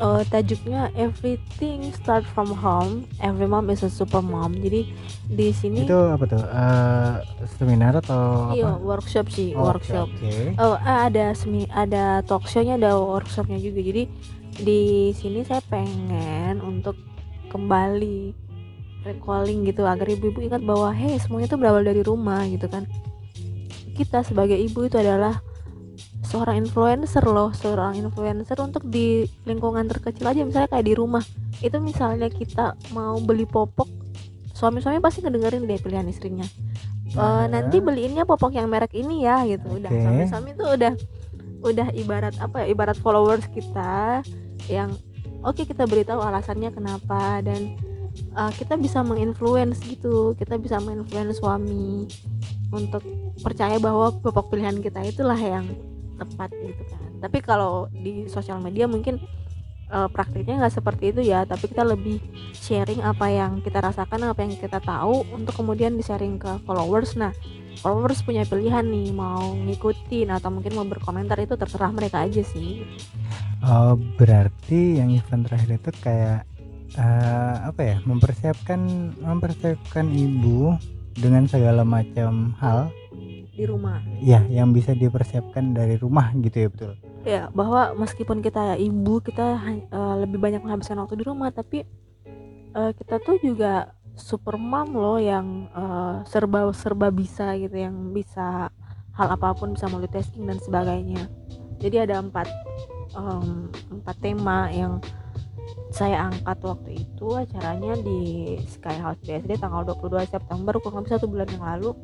[0.00, 4.54] eh, tajuknya Everything Start from Home, Every Mom is a Super Mom.
[4.58, 4.90] Jadi
[5.30, 7.14] di sini Itu apa tuh eh,
[7.58, 8.82] seminar atau iya apa?
[8.82, 10.10] workshop sih, Oh, workshop.
[10.10, 10.54] Oke.
[10.58, 13.80] Oh, ah, ada semi ada talk show-nya, ada workshopnya juga.
[13.80, 14.04] Jadi
[14.54, 16.94] di sini saya pengen untuk
[17.50, 18.34] kembali
[19.04, 22.88] recalling gitu agar ibu-ibu ingat bahwa hey semuanya itu berawal dari rumah gitu kan.
[23.94, 25.38] Kita sebagai ibu itu adalah
[26.34, 31.22] seorang influencer loh, seorang influencer untuk di lingkungan terkecil aja misalnya kayak di rumah.
[31.62, 33.86] Itu misalnya kita mau beli popok
[34.50, 36.46] suami-suami pasti ngedengerin deh pilihan istrinya.
[37.14, 37.46] Nah.
[37.46, 40.02] nanti beliinnya popok yang merek ini ya gitu udah Oke.
[40.02, 40.92] suami-suami tuh udah
[41.62, 44.26] udah ibarat apa ya ibarat followers kita
[44.66, 44.90] yang
[45.46, 47.78] oke kita beritahu alasannya kenapa dan
[48.34, 52.10] uh, kita bisa menginfluence gitu kita bisa menginfluence suami
[52.74, 53.06] untuk
[53.46, 55.70] percaya bahwa popok pilihan kita itulah yang
[56.16, 57.10] tepat gitu kan.
[57.22, 59.18] Tapi kalau di sosial media mungkin
[59.90, 61.44] uh, praktiknya nggak seperti itu ya.
[61.44, 62.22] Tapi kita lebih
[62.54, 67.18] sharing apa yang kita rasakan apa yang kita tahu untuk kemudian di sharing ke followers.
[67.18, 67.34] Nah
[67.82, 72.86] followers punya pilihan nih mau ngikutin atau mungkin mau berkomentar itu terserah mereka aja sih.
[73.64, 76.44] Oh, berarti yang event terakhir itu kayak
[76.94, 77.96] eh, apa ya?
[78.04, 78.80] Mempersiapkan
[79.18, 80.76] mempersiapkan ibu
[81.14, 82.90] dengan segala macam hal
[83.54, 84.02] di rumah.
[84.20, 86.92] Ya yang bisa dipersiapkan dari rumah gitu ya betul.
[87.24, 89.56] ya bahwa meskipun kita ibu kita
[89.88, 91.88] eh, lebih banyak menghabiskan waktu di rumah tapi
[92.76, 98.68] eh, kita tuh juga super mom loh yang eh, serba serba bisa gitu yang bisa
[99.14, 101.30] hal apa pun bisa multitasking dan sebagainya.
[101.78, 102.50] Jadi ada empat
[103.14, 104.98] em, empat tema yang
[105.94, 108.20] saya angkat waktu itu acaranya di
[108.66, 111.94] Sky House BSD tanggal 22 September kurang lebih satu bulan yang lalu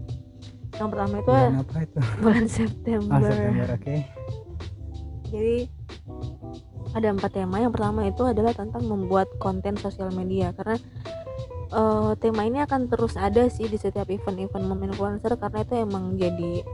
[0.81, 1.99] yang pertama itu Bulan apa itu?
[2.19, 3.97] bulan Ah, September September, oke.
[5.29, 5.57] jadi
[6.90, 7.61] ada empat tema.
[7.61, 10.75] Yang pertama itu adalah tentang membuat konten sosial media karena
[11.71, 16.19] eh, tema ini akan terus ada sih di setiap event-event mom influencer karena itu emang
[16.19, 16.66] jadi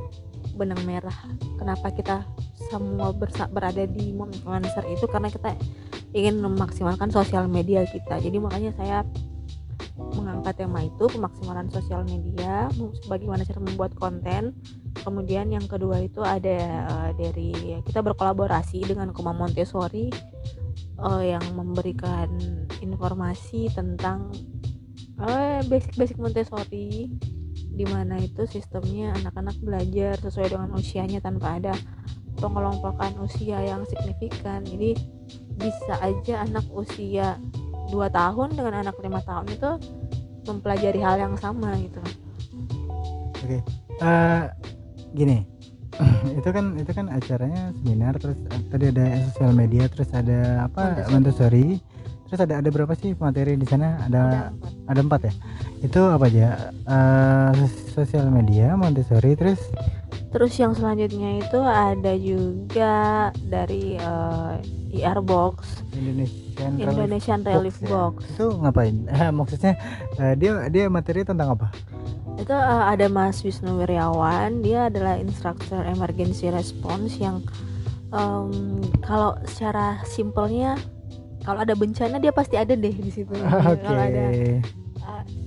[0.57, 1.13] benang merah
[1.55, 2.25] kenapa kita
[2.73, 5.53] semua bersa- berada di mom influencer itu karena kita
[6.11, 9.05] ingin memaksimalkan sosial media kita jadi makanya saya
[9.97, 12.69] mengangkat tema itu pemaksimalan sosial media
[13.09, 14.53] bagaimana cara membuat konten.
[15.01, 17.51] Kemudian yang kedua itu ada eh, dari
[17.85, 20.13] kita berkolaborasi dengan Koma Montessori
[21.01, 22.29] eh, yang memberikan
[22.85, 24.33] informasi tentang
[25.25, 27.09] eh, basic-basic Montessori
[27.77, 31.75] di mana itu sistemnya anak-anak belajar sesuai dengan usianya tanpa ada
[32.41, 34.65] pengelompokan usia yang signifikan.
[34.65, 34.97] Jadi
[35.57, 37.41] bisa aja anak usia
[37.91, 39.71] 2 tahun dengan anak lima tahun itu
[40.47, 42.03] mempelajari hal yang sama gitu
[43.47, 43.63] Oke.
[44.03, 44.45] Eh,
[45.15, 45.39] gini.
[46.39, 51.07] itu kan itu kan acaranya seminar terus eh, tadi ada sosial media terus ada apa
[51.09, 51.15] Montessori.
[51.15, 51.67] Montessori.
[52.27, 54.03] Terus ada ada berapa sih materi di sana?
[54.07, 54.91] Ada empat.
[54.91, 55.33] ada empat ya.
[55.87, 56.49] Itu apa aja?
[56.73, 57.53] Eh,
[57.95, 59.61] sosial media, Montessori, terus
[60.35, 62.95] terus yang selanjutnya itu ada juga
[63.47, 64.55] dari eh,
[65.01, 67.89] IR Box Indonesian Relief Indonesian Relief ya.
[67.89, 69.07] Box Itu ngapain?
[69.17, 69.73] Eh, maksudnya
[70.21, 71.73] eh, dia dia materi tentang apa?
[72.37, 77.41] itu eh, ada Mas Wisnu Wiryawan dia adalah instruktur emergency response yang
[78.13, 80.77] em, kalau secara simpelnya
[81.47, 83.31] kalau ada bencana dia pasti ada deh di situ
[83.71, 83.87] Oke.
[83.87, 84.27] kalau ada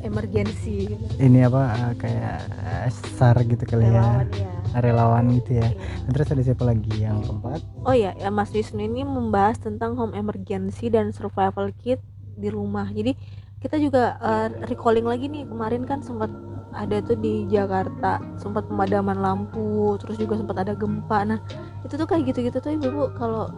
[0.03, 1.03] emergency gitu.
[1.19, 4.47] Ini apa eh, kayak eh, SAR gitu kali relawan ya.
[4.47, 5.67] ya Relawan gitu ya.
[5.73, 6.11] Iya.
[6.13, 7.59] Terus ada siapa lagi yang keempat?
[7.83, 11.99] Oh ya, ya, Mas Wisnu ini membahas tentang home emergency dan survival kit
[12.39, 12.87] di rumah.
[12.89, 13.17] Jadi
[13.59, 16.31] kita juga eh, recalling lagi nih kemarin kan sempat
[16.69, 21.25] ada tuh di Jakarta sempat pemadaman lampu, terus juga sempat ada gempa.
[21.25, 21.39] Nah
[21.81, 23.49] itu tuh kayak gitu-gitu tuh ibu-ibu kalau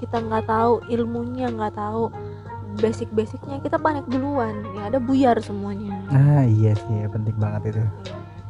[0.00, 2.08] kita nggak tahu ilmunya nggak tahu
[2.80, 6.00] basic-basicnya kita panik duluan ya ada buyar semuanya.
[6.08, 7.84] Nah, iya sih, penting banget itu.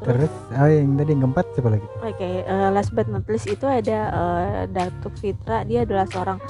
[0.00, 1.86] Terus Terus oh yang tadi yang keempat siapa lagi?
[2.00, 5.68] Oke, eh, last but not least itu ada eh, Datuk Fitra.
[5.68, 6.40] Dia adalah seorang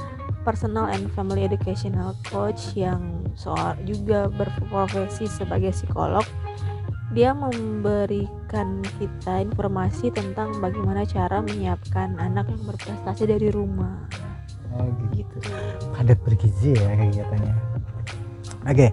[0.46, 6.22] personal and family educational coach yang soal juga berprofesi sebagai psikolog.
[7.10, 14.06] Dia memberikan kita informasi tentang bagaimana cara menyiapkan anak yang berprestasi dari rumah.
[14.78, 15.37] Oh, gitu.
[15.94, 17.54] Padat bergizi ya kegiatannya.
[18.68, 18.88] Oke.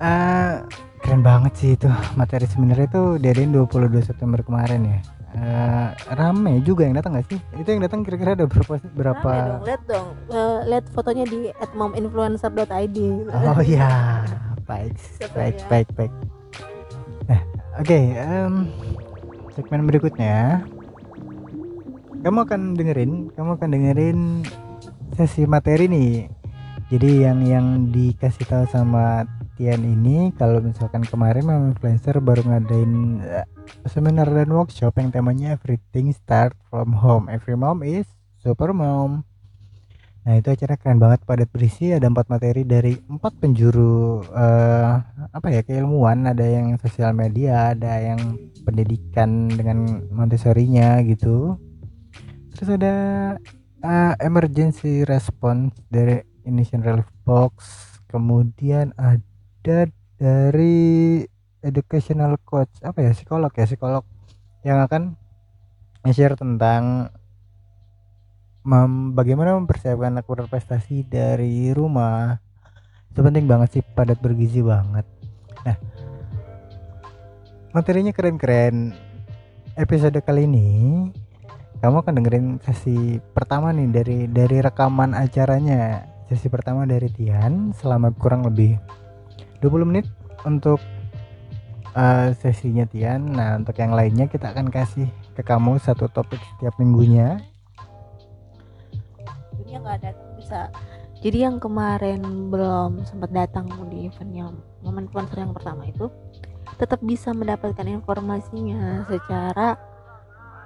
[0.00, 0.52] Eh,
[1.00, 5.00] keren banget sih itu materi seminar itu diadain 22 September kemarin ya.
[5.30, 7.38] Eh, rame juga yang datang gak sih?
[7.54, 9.30] Itu yang datang kira-kira ada berapa berapa?
[9.30, 11.40] Rame dong, lihat dong, Eh, lihat fotonya di
[11.74, 12.98] @mominfluencer.id.
[13.30, 14.26] Oh iya,
[14.66, 14.98] baik,
[15.30, 15.66] baik, ya?
[15.70, 16.12] baik, baik.
[17.30, 17.40] Nah,
[17.78, 18.54] oke, em,
[19.54, 20.66] segmen berikutnya,
[22.26, 24.18] kamu akan dengerin, kamu akan dengerin
[25.20, 26.32] sesi materi nih.
[26.88, 29.28] Jadi yang yang dikasih tahu sama
[29.60, 33.46] Tian ini, kalau misalkan kemarin Mama Influencer baru ngadain eh,
[33.84, 37.28] seminar dan workshop yang temanya Everything Start from Home.
[37.28, 38.08] Every mom is
[38.40, 39.28] super mom.
[40.24, 44.92] Nah itu acara keren banget padat berisi ada empat materi dari empat penjuru eh,
[45.36, 51.60] apa ya keilmuan ada yang sosial media ada yang pendidikan dengan Montessori-nya gitu
[52.52, 52.94] terus ada
[53.80, 57.52] eh, emergency response dari Indonesian Relief Box.
[58.10, 59.88] Kemudian ada
[60.20, 61.22] dari
[61.64, 62.72] educational coach.
[62.82, 63.10] Apa ya?
[63.12, 63.66] Psikolog ya?
[63.68, 64.04] Psikolog
[64.66, 65.16] yang akan
[66.12, 67.08] share tentang
[68.64, 72.40] mem- bagaimana mempersiapkan anak berprestasi dari rumah.
[73.12, 75.06] Itu penting banget sih padat bergizi banget.
[75.64, 75.76] Nah
[77.70, 78.92] materinya keren-keren.
[79.78, 80.68] Episode kali ini
[81.80, 86.04] kamu akan dengerin sesi pertama nih dari dari rekaman acaranya.
[86.28, 88.76] Sesi pertama dari Tian selama kurang lebih
[89.64, 90.06] 20 menit
[90.44, 90.78] untuk
[91.96, 96.76] eh, sesinya Tian nah untuk yang lainnya kita akan kasih ke kamu satu topik setiap
[96.76, 97.40] minggunya.
[99.56, 100.68] Dunia nggak datang bisa.
[101.20, 102.20] Jadi yang kemarin
[102.52, 104.52] belum sempat datang di eventnya
[104.84, 106.08] momen influencer yang pertama itu
[106.76, 109.89] tetap bisa mendapatkan informasinya secara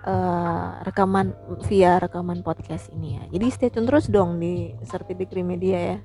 [0.05, 1.33] eh, rekaman
[1.67, 3.25] via rekaman podcast ini ya.
[3.33, 5.99] Jadi stay tune terus dong di Certificate Media ya.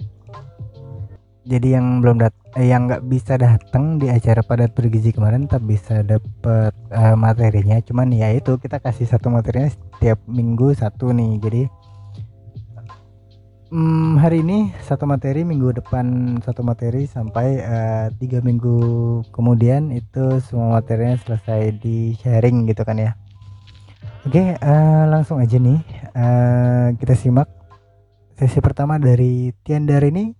[1.49, 5.63] Jadi yang belum dat eh, yang nggak bisa datang di acara padat bergizi kemarin tetap
[5.65, 7.79] bisa dapet eh, materinya.
[7.81, 11.41] Cuman ya itu kita kasih satu materinya setiap minggu satu nih.
[11.41, 11.61] Jadi
[13.73, 18.77] hmm, hari ini satu materi minggu depan satu materi sampai eh, tiga minggu
[19.33, 23.11] kemudian itu semua materinya selesai di sharing gitu kan ya
[24.27, 25.79] oke eh, langsung aja nih
[26.15, 27.47] eh, kita simak
[28.39, 30.31] sesi pertama dari Tiandar ini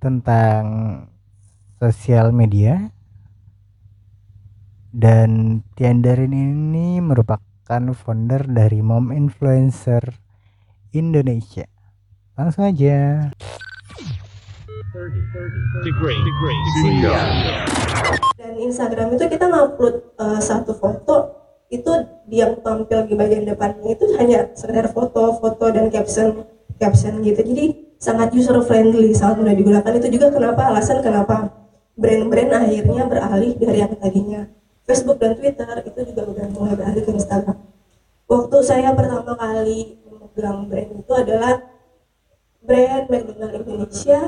[0.00, 0.64] tentang
[1.80, 2.92] sosial media
[4.96, 10.00] dan Tiandarin ini merupakan founder dari Mom Influencer
[10.96, 11.68] Indonesia.
[12.32, 13.28] Langsung aja.
[18.40, 21.45] Dan Instagram itu kita ngupload uh, satu foto
[21.80, 21.92] itu
[22.32, 26.48] yang tampil di bagian depannya itu hanya sekedar foto, foto dan caption
[26.80, 27.40] caption gitu.
[27.40, 27.64] Jadi
[27.96, 29.92] sangat user friendly, sangat mudah digunakan.
[29.96, 31.52] Itu juga kenapa alasan kenapa
[31.96, 34.44] brand-brand akhirnya beralih dari yang tadinya
[34.86, 37.58] Facebook dan Twitter itu juga udah mulai beralih ke Instagram.
[38.26, 41.58] Waktu saya pertama kali memegang brand itu adalah
[42.62, 44.20] brand McDonald Indonesia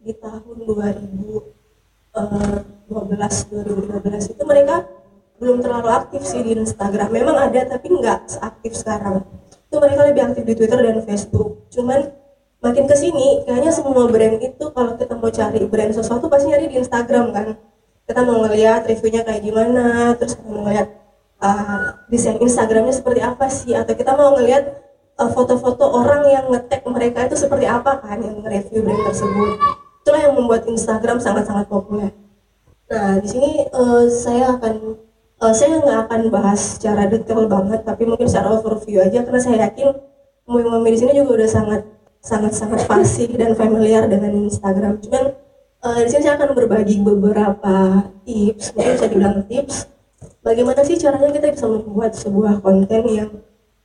[0.00, 1.52] di tahun 2012
[2.16, 4.88] 2015 itu mereka
[5.36, 7.12] belum terlalu aktif sih di Instagram.
[7.12, 9.24] Memang ada tapi nggak seaktif sekarang.
[9.68, 11.68] Itu mereka lebih aktif di Twitter dan Facebook.
[11.68, 12.08] Cuman
[12.64, 16.66] makin ke sini kayaknya semua brand itu kalau kita mau cari brand sesuatu pasti nyari
[16.72, 17.46] di Instagram kan?
[18.06, 20.88] Kita mau ngeliat reviewnya kayak gimana terus kita mau ngeliat
[21.42, 23.76] uh, desain Instagramnya seperti apa sih?
[23.76, 24.64] Atau kita mau ngeliat
[25.20, 28.24] uh, foto-foto orang yang ngetek mereka itu seperti apa kan?
[28.24, 29.50] Yang nge-review brand tersebut.
[30.00, 32.14] Itulah yang membuat Instagram sangat-sangat populer.
[32.86, 35.05] Nah di sini uh, saya akan
[35.40, 39.56] uh, saya nggak akan bahas secara detail banget tapi mungkin secara overview aja karena saya
[39.68, 39.92] yakin
[40.46, 41.80] mumi-mumi di sini juga udah sangat
[42.22, 44.98] sangat sangat fasih dan familiar dengan Instagram.
[45.02, 45.34] Cuman
[45.84, 49.76] uh, di sini saya akan berbagi beberapa tips mungkin bisa dibilang tips
[50.42, 53.30] bagaimana sih caranya kita bisa membuat sebuah konten yang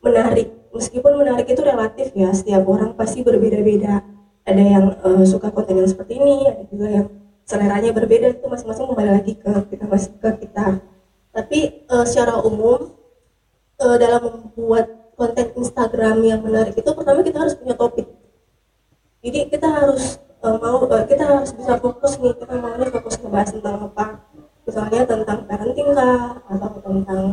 [0.01, 0.49] menarik.
[0.71, 4.01] Meskipun menarik itu relatif ya setiap orang pasti berbeda-beda.
[4.41, 7.07] Ada yang uh, suka konten yang seperti ini ada juga yang
[7.45, 8.33] seleranya berbeda.
[8.33, 10.81] Itu masing-masing kembali lagi ke kita masih ke kita
[11.31, 12.91] tapi uh, secara umum
[13.79, 18.07] uh, dalam membuat konten Instagram yang menarik itu pertama kita harus punya topik.
[19.21, 23.49] Jadi kita harus uh, mau uh, kita harus bisa fokus nih kita maunya fokus ngebahas
[23.53, 24.05] tentang apa?
[24.65, 26.41] Misalnya tentang parenting kah?
[26.49, 27.23] Atau tentang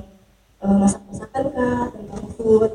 [0.63, 1.83] uh, masak-masakan kah?
[1.93, 2.71] Tentang food?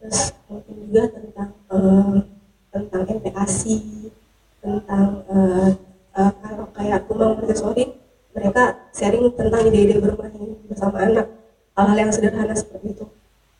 [0.00, 2.16] Terus mungkin juga tentang uh,
[2.70, 3.76] tentang MPASI
[4.60, 5.72] tentang uh,
[6.14, 7.96] uh, kalau kayak Kumang Montessori
[8.30, 11.26] mereka sharing tentang ide-ide bermain bersama anak
[11.74, 13.06] hal-hal yang sederhana seperti itu.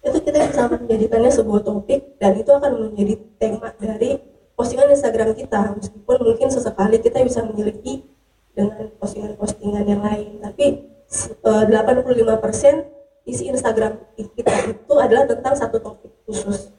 [0.00, 4.22] Itu kita bisa menjadikannya sebuah topik dan itu akan menjadi tema dari
[4.56, 5.76] postingan Instagram kita.
[5.76, 8.06] Meskipun mungkin sesekali kita bisa memiliki
[8.54, 16.10] dengan postingan-postingan yang lain tapi eh, 85% isi Instagram kita itu adalah tentang satu topik
[16.26, 16.72] khusus.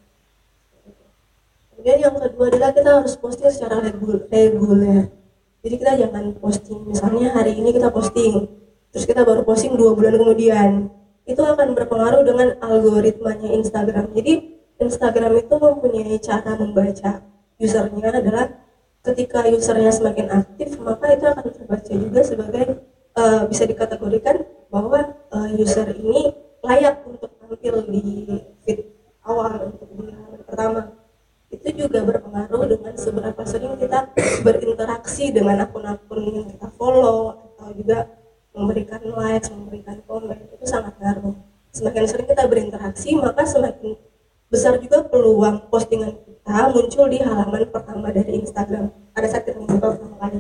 [1.72, 5.10] Kemudian yang kedua adalah kita harus posting secara regul- reguler
[5.62, 6.90] jadi kita jangan posting.
[6.90, 8.50] Misalnya hari ini kita posting
[8.92, 10.90] terus kita baru posting dua bulan kemudian.
[11.24, 14.10] Itu akan berpengaruh dengan algoritmanya Instagram.
[14.18, 17.22] Jadi Instagram itu mempunyai cara membaca
[17.62, 18.46] usernya adalah
[19.06, 22.66] ketika usernya semakin aktif maka itu akan terbaca juga sebagai
[23.14, 24.42] uh, bisa dikategorikan
[24.74, 26.34] bahwa uh, user ini
[26.66, 28.02] layak untuk tampil di
[28.66, 28.86] feed
[29.26, 30.14] awal untuk di
[30.46, 30.94] pertama
[31.52, 34.08] itu juga berpengaruh dengan seberapa sering kita
[34.42, 38.08] berinteraksi dengan akun-akun yang kita follow atau juga
[38.56, 41.36] memberikan likes, memberikan komen itu sangat ngaruh.
[41.72, 44.00] Semakin sering kita berinteraksi maka semakin
[44.52, 49.96] besar juga peluang postingan kita muncul di halaman pertama dari Instagram pada saat kita membuka
[49.96, 50.40] pertama kali.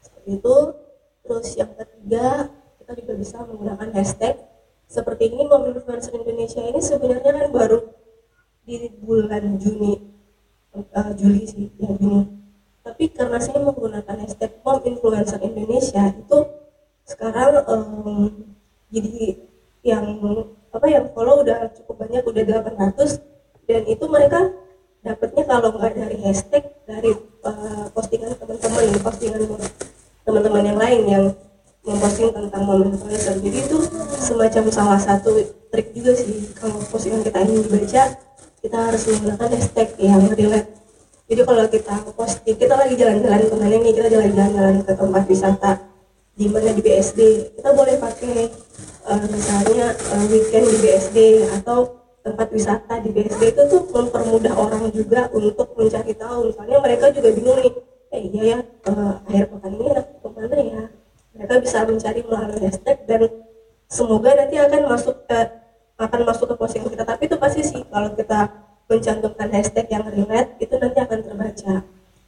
[0.00, 0.56] Seperti itu.
[1.26, 4.38] Terus yang ketiga kita juga bisa menggunakan hashtag
[4.86, 7.82] seperti ini Mom Influencer Indonesia ini sebenarnya kan baru
[8.66, 9.94] di bulan Juni
[10.74, 12.26] uh, Juli sih ya Juni.
[12.82, 16.38] Tapi karena saya menggunakan hashtag Mom Influencer Indonesia itu
[17.06, 18.30] sekarang um,
[18.90, 19.38] jadi
[19.86, 20.18] yang
[20.74, 23.22] apa yang follow udah cukup banyak udah 800
[23.70, 24.50] dan itu mereka
[25.06, 27.14] dapatnya kalau nggak dari hashtag dari
[27.46, 29.42] uh, postingan teman-teman postingan
[30.26, 31.24] teman-teman yang lain yang
[31.86, 33.38] memposting tentang mom influencer.
[33.38, 33.78] Jadi itu
[34.18, 35.38] semacam salah satu
[35.70, 38.25] trik juga sih kalau postingan kita ingin dibaca
[38.66, 40.70] kita harus menggunakan hashtag yang relate.
[41.30, 45.72] Jadi kalau kita posting kita lagi jalan-jalan ke mana nih kita jalan-jalan ke tempat wisata
[46.34, 47.20] di mana di BSD
[47.54, 48.50] kita boleh pakai
[49.06, 51.18] uh, misalnya uh, weekend di BSD
[51.62, 51.94] atau
[52.26, 56.50] tempat wisata di BSD itu tuh mempermudah orang juga untuk mencari tahu.
[56.50, 57.74] Misalnya mereka juga bingung nih
[58.14, 58.58] eh iya ya
[58.90, 60.82] uh, akhir pekan ini enak ke mana ya?
[61.38, 63.30] Mereka bisa mencari melalui hashtag dan
[63.86, 65.65] semoga nanti akan masuk ke
[65.96, 67.04] akan masuk ke postingan kita.
[67.08, 68.52] Tapi itu pasti sih kalau kita
[68.86, 71.74] mencantumkan hashtag yang relate itu nanti akan terbaca.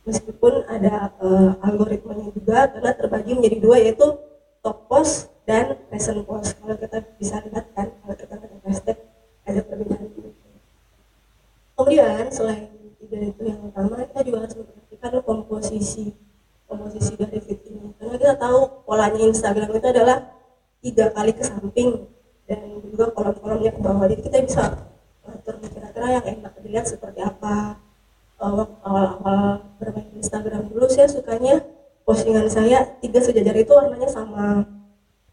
[0.08, 4.16] Meskipun ada uh, algoritmanya juga karena terbagi menjadi dua yaitu
[4.64, 6.56] top post dan recent post.
[6.56, 8.98] Kalau kita bisa lihat kan kalau kita ketik hashtag
[9.44, 10.08] ada perbedaan
[11.78, 12.66] kemudian selain
[12.98, 16.10] tiga itu yang utama kita juga harus memperhatikan komposisi
[16.66, 17.94] komposisi dari feed ini.
[17.96, 20.18] Karena kita tahu polanya Instagram itu adalah
[20.84, 22.04] tiga kali ke samping
[22.48, 24.88] dan juga kolom-kolomnya ke bawah jadi kita bisa
[25.28, 27.76] ngatur nih, kira-kira yang enak dilihat seperti apa.
[28.38, 31.60] Eh, awal-awal bermain Instagram dulu saya sukanya
[32.06, 34.64] postingan saya tiga sejajar itu warnanya sama.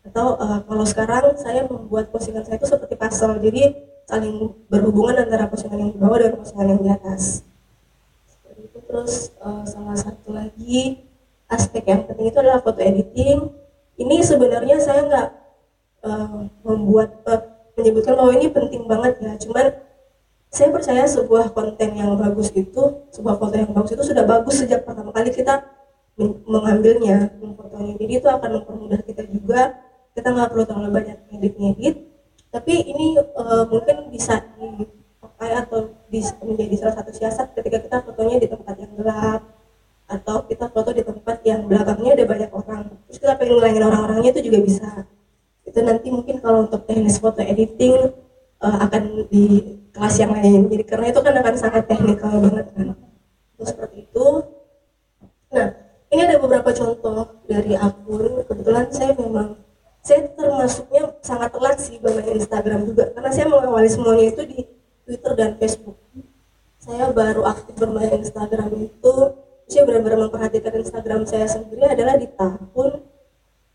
[0.03, 5.47] Atau eh, kalau sekarang saya membuat postingan saya itu seperti puzzle jadi saling berhubungan antara
[5.47, 7.45] postingan yang di bawah dan postingan yang di atas.
[8.27, 8.77] Seperti itu.
[8.83, 11.05] Terus eh, salah satu lagi
[11.45, 13.53] aspek yang penting itu adalah foto editing.
[13.95, 15.44] Ini sebenarnya saya nggak
[16.05, 16.27] eh,
[16.65, 17.41] membuat eh,
[17.77, 19.33] menyebutkan bahwa ini penting banget ya.
[19.41, 19.65] Cuman
[20.47, 24.87] saya percaya sebuah konten yang bagus itu sebuah foto yang bagus itu sudah bagus sejak
[24.87, 25.67] pertama kali kita
[26.15, 29.61] men- mengambilnya memfotonya jadi itu akan mempermudah kita juga.
[30.15, 31.95] Kita nggak perlu terlalu banyak ngedit-ngedit.
[32.53, 38.37] Tapi ini eh, mungkin bisa dipakai atau bisa menjadi salah satu siasat ketika kita fotonya
[38.39, 39.41] di tempat yang gelap
[40.05, 42.83] atau kita foto di tempat yang belakangnya ada banyak orang.
[43.09, 44.89] Terus kita pengen ngilangin orang-orangnya itu juga bisa
[45.75, 48.15] itu nanti mungkin kalau untuk teknis foto editing
[48.63, 50.71] eh, akan di kelas yang lain.
[50.71, 52.95] Jadi karena itu kan akan sangat teknikal banget kan.
[53.59, 54.27] Terus seperti itu.
[55.51, 55.67] Nah
[56.15, 58.47] ini ada beberapa contoh dari akun.
[58.47, 59.59] Kebetulan saya memang
[59.99, 63.11] saya termasuknya sangat telat sih bermain Instagram juga.
[63.11, 64.59] Karena saya mengawali semuanya itu di
[65.03, 65.99] Twitter dan Facebook.
[66.79, 69.15] Saya baru aktif bermain Instagram itu.
[69.67, 73.03] Saya benar-benar memperhatikan Instagram saya sendiri adalah di tahun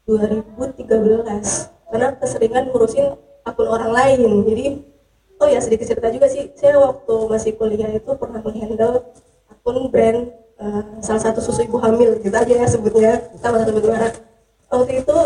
[0.08, 4.20] 2013 karena keseringan ngurusin akun orang lain.
[4.46, 4.66] Jadi
[5.42, 6.54] oh ya sedikit cerita juga sih.
[6.56, 9.10] Saya waktu masih kuliah itu pernah menghandle
[9.50, 10.30] akun brand
[10.62, 12.22] eh, salah satu susu ibu hamil.
[12.22, 13.12] Gitu aja ya sebutnya.
[13.36, 14.14] Kita usah sebut merek
[14.70, 15.16] waktu itu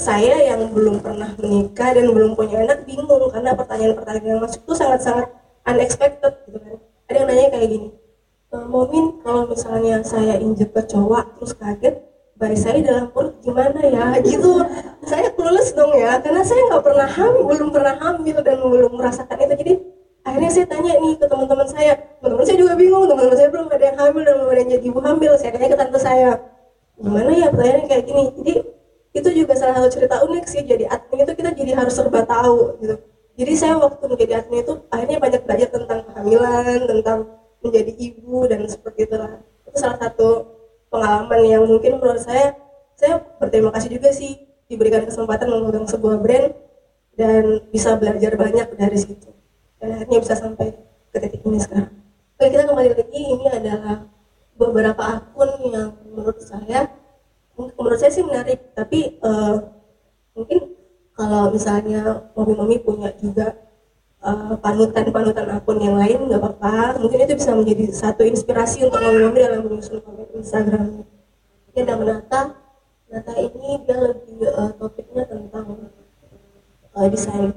[0.00, 3.30] saya yang belum pernah menikah dan belum punya anak bingung.
[3.30, 5.30] Karena pertanyaan-pertanyaan yang masuk tuh sangat-sangat
[5.64, 6.76] unexpected gitu kan.
[7.10, 7.88] Ada yang nanya kayak gini
[8.50, 11.94] e, Momin kalau misalnya saya injek cowok terus kaget
[12.56, 14.16] saya dalam perut gimana ya?
[14.24, 14.64] Gitu.
[15.04, 19.36] Saya clueless dong ya karena saya nggak pernah hamil belum pernah hamil dan belum merasakan
[19.44, 19.54] itu.
[19.60, 19.72] Jadi
[20.24, 21.92] akhirnya saya tanya nih ke teman-teman saya.
[22.20, 24.84] Teman-teman saya juga bingung teman-teman saya belum ada yang hamil dan belum ada yang jadi
[24.88, 25.32] ibu hamil.
[25.36, 26.30] Saya tanya ke tante saya
[27.00, 28.24] gimana ya pertanyaannya kayak gini?
[28.40, 28.54] Jadi
[29.10, 30.62] itu juga salah satu cerita unik sih.
[30.64, 32.96] Jadi admin itu kita jadi harus serba tahu gitu.
[33.40, 37.18] Jadi saya waktu menjadi admin itu akhirnya banyak belajar tentang kehamilan tentang
[37.60, 39.44] menjadi ibu dan seperti itulah.
[39.68, 40.28] Itu salah satu
[41.10, 42.54] pengalaman yang mungkin menurut saya
[42.94, 46.54] saya berterima kasih juga sih diberikan kesempatan memegang sebuah brand
[47.18, 49.26] dan bisa belajar banyak dari situ.
[49.82, 50.70] Dan akhirnya bisa sampai
[51.10, 51.90] ke titik ini sekarang.
[52.38, 53.20] Oke kita kembali lagi.
[53.34, 54.06] Ini adalah
[54.54, 56.86] beberapa akun yang menurut saya
[57.58, 58.70] menurut saya sih menarik.
[58.78, 59.56] Tapi eh,
[60.38, 60.78] mungkin
[61.18, 63.58] kalau misalnya mami-mami punya juga
[64.24, 67.00] eh, panutan-panutan akun yang lain nggak apa-apa.
[67.00, 71.04] Mungkin itu bisa menjadi satu inspirasi untuk mami-mami dalam menyusun konten Instagram.
[71.70, 72.42] Ini ada menata
[73.10, 75.66] Nata ini dia lebih eh, topiknya tentang
[76.94, 77.50] eh, desain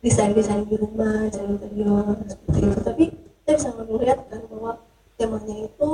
[0.00, 2.78] desain desain di rumah desain interior seperti itu.
[2.80, 3.04] Tapi
[3.44, 4.80] saya bisa melihat kan bahwa
[5.20, 5.90] temanya itu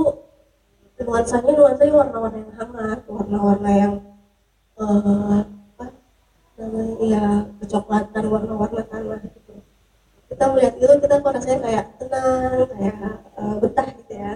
[1.02, 3.94] nuansanya nuansanya warna-warna yang hangat warna-warna yang
[4.78, 5.84] eh, apa
[6.54, 7.24] namanya ya
[7.58, 9.20] kecoklatan warna-warna tanah
[10.30, 12.96] kita melihat itu kita kok rasanya kayak tenang kayak
[13.34, 14.32] eh, betah gitu ya.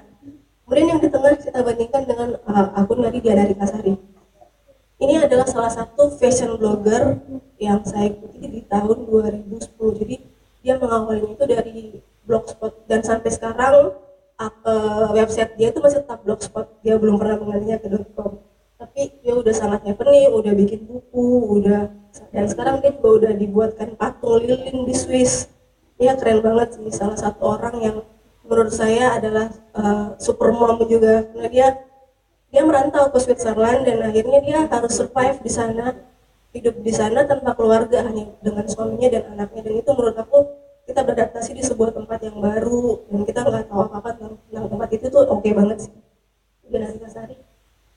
[0.65, 3.95] Kemudian yang di tengah kita bandingkan dengan eh, akun dari dia dari Kasari
[4.99, 5.15] ini.
[5.23, 7.23] Adalah salah satu fashion blogger
[7.63, 10.17] yang saya ikuti di tahun 2010 jadi
[10.65, 11.79] dia mengawalnya itu dari
[12.27, 12.91] blogspot.
[12.91, 13.95] Dan sampai sekarang
[14.43, 16.67] eh, website dia itu masih tetap blogspot.
[16.83, 17.89] Dia belum pernah menggantinya ke
[18.19, 18.43] .com
[18.75, 21.89] tapi dia udah sangat happening udah bikin buku udah
[22.35, 25.49] dan sekarang dia juga udah dibuatkan patung lilin di Swiss
[26.01, 26.89] dia keren banget sih.
[26.91, 27.97] Salah satu orang yang
[28.45, 31.27] menurut saya adalah eh, super mom juga.
[31.31, 31.69] Karena dia
[32.51, 35.95] dia merantau ke Switzerland dan akhirnya dia harus survive di sana
[36.55, 39.61] hidup di sana tanpa keluarga hanya dengan suaminya dan anaknya.
[39.67, 40.39] Dan itu menurut aku
[40.87, 44.89] kita beradaptasi di sebuah tempat yang baru dan kita nggak tahu apa apa tentang, tempat
[44.95, 45.95] itu tuh oke banget sih.
[46.69, 47.37] Generasi Kasari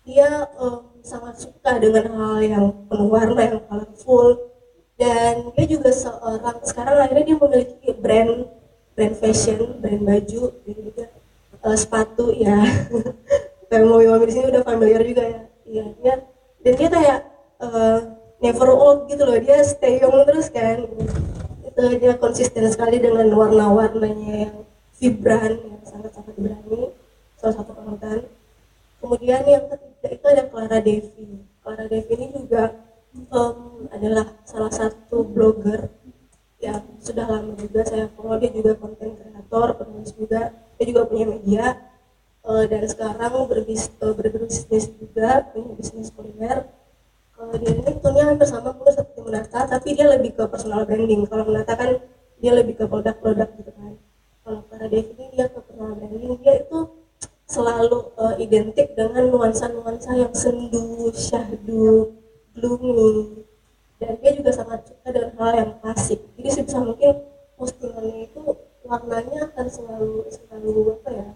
[0.07, 4.55] dia em, sangat suka dengan hal yang penuh warna yang colorful
[4.97, 8.49] dan dia juga seorang sekarang akhirnya dia memiliki brand
[8.97, 11.05] brand fashion brand baju dan juga
[11.63, 12.57] eh, sepatu ya.
[13.69, 15.41] Kayak mobil-mobil di sini udah familiar juga ya.
[15.67, 16.13] Iya dia
[16.63, 17.19] dan dia kayak
[17.61, 17.99] eh,
[18.41, 19.37] never old gitu loh.
[19.37, 20.87] Dia stay young terus kan.
[21.67, 24.55] Itu dia konsisten sekali dengan warna-warnanya yang
[24.97, 26.95] vibran yang sangat-sangat berani.
[27.37, 28.25] Salah satu panutan
[29.01, 31.27] kemudian yang ketiga itu ada Clara Devi.
[31.61, 32.73] Clara Devi ini juga
[33.25, 33.57] em,
[33.89, 35.89] adalah salah satu blogger
[36.57, 38.37] yang sudah lama juga saya follow.
[38.41, 40.53] Dia juga konten kreator penulis juga.
[40.77, 41.65] Dia juga punya media.
[42.47, 46.71] Eh, dan sekarang berbis, eh, berbisnis juga punya bisnis kuliner.
[47.35, 51.27] Kalau dia ini tone-nya hampir sama pun seperti Menata tapi dia lebih ke personal branding.
[51.29, 52.01] Kalau Menata kan
[52.41, 53.93] dia lebih ke produk-produk gitu kan.
[54.47, 56.39] Kalau para Dev ini dia ke personal branding.
[56.41, 56.79] Dia itu
[57.45, 62.15] selalu eh, identik dengan nuansa-nuansa yang sendu, syahdu,
[62.57, 63.45] gloomy
[63.97, 66.19] dan dia juga sangat suka dengan hal yang klasik.
[66.37, 67.21] Jadi sebisa mungkin
[67.57, 68.41] postingannya itu
[68.85, 71.27] warnanya akan selalu selalu apa ya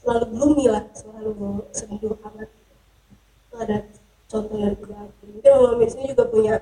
[0.00, 2.48] selalu gloomy lah selalu sendu amat.
[3.48, 3.76] Itu ada
[4.30, 6.54] contoh dari akun mungkin Miss ini juga punya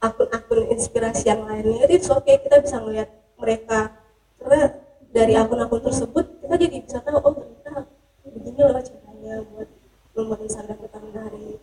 [0.00, 1.84] akun-akun inspirasi yang lainnya.
[1.84, 3.08] Jadi oke okay, kita bisa melihat
[3.40, 3.92] mereka.
[4.40, 4.72] Karena
[5.10, 7.88] dari akun-akun tersebut kita jadi bisa tahu oh ternyata
[8.24, 9.68] begini loh caranya buat
[10.14, 11.58] membuat Instagram kita menarik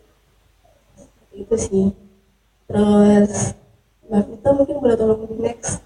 [0.99, 1.91] Seperti sih.
[2.69, 3.57] Terus
[4.07, 5.83] Mbak Vita mungkin boleh tolong di next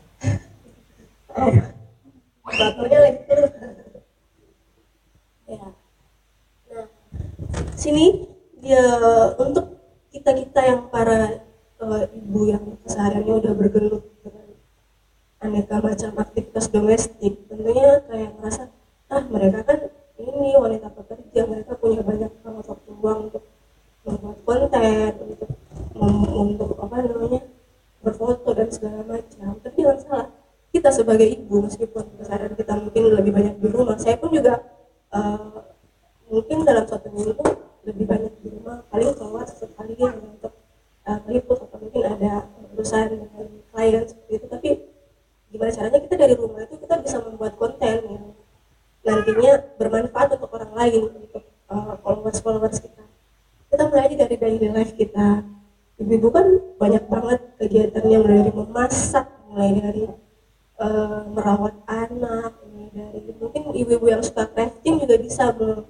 [1.31, 1.53] oh
[2.45, 3.51] baterainya lagi terus
[5.47, 5.67] ya
[6.69, 6.85] nah
[7.73, 8.29] sini
[8.61, 8.85] dia
[9.41, 9.65] untuk
[10.13, 11.41] kita kita yang para
[11.81, 14.47] eh, ibu yang kesehariannya udah bergelut dengan
[15.41, 18.69] aneka macam aktivitas domestik tentunya kayak ngerasa
[19.09, 19.79] ah mereka kan
[20.21, 23.43] ini wanita pekerja mereka punya banyak banget waktu luang untuk
[24.05, 25.49] membuat konten untuk
[25.97, 27.41] mem- untuk apa namanya
[28.01, 30.27] berfoto dan segala macam tapi jangan salah
[30.71, 34.61] kita sebagai ibu meskipun keseharian kita mungkin lebih banyak di rumah saya pun juga
[35.11, 35.57] eh,
[36.31, 37.43] mungkin dalam satu minggu
[37.85, 40.53] lebih banyak di rumah paling keluar sekali hanya untuk
[41.09, 44.69] uh, meliput atau mungkin ada urusan dengan klien seperti itu tapi
[45.49, 48.25] gimana caranya kita dari rumah itu kita bisa membuat konten yang
[49.01, 49.51] nantinya
[49.81, 51.43] bermanfaat untuk orang lain untuk
[51.73, 53.03] uh, followers followers kita
[53.73, 55.41] kita mulai aja dari daily life kita
[55.97, 56.45] ibu-ibu kan
[56.77, 60.03] banyak banget kegiatannya mulai dari memasak mulai dari
[60.81, 65.85] uh, merawat anak mulai dari mungkin ibu-ibu yang suka crafting juga bisa mem-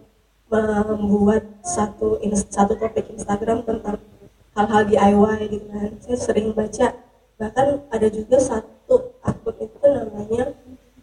[0.52, 4.04] membuat satu ins- satu topik Instagram tentang
[4.52, 6.88] hal-hal DIY gitu kan saya sering baca.
[7.36, 10.56] Bahkan ada juga satu akun itu namanya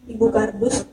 [0.09, 0.89] Ibu Kardus.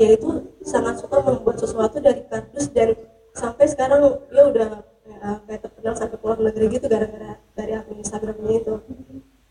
[0.00, 2.96] Dia itu sangat suka membuat sesuatu dari kardus dan
[3.32, 4.68] sampai sekarang dia udah
[5.04, 8.74] kayak, kayak terkenal sampai keluar negeri gitu gara-gara dari akun Instagramnya itu.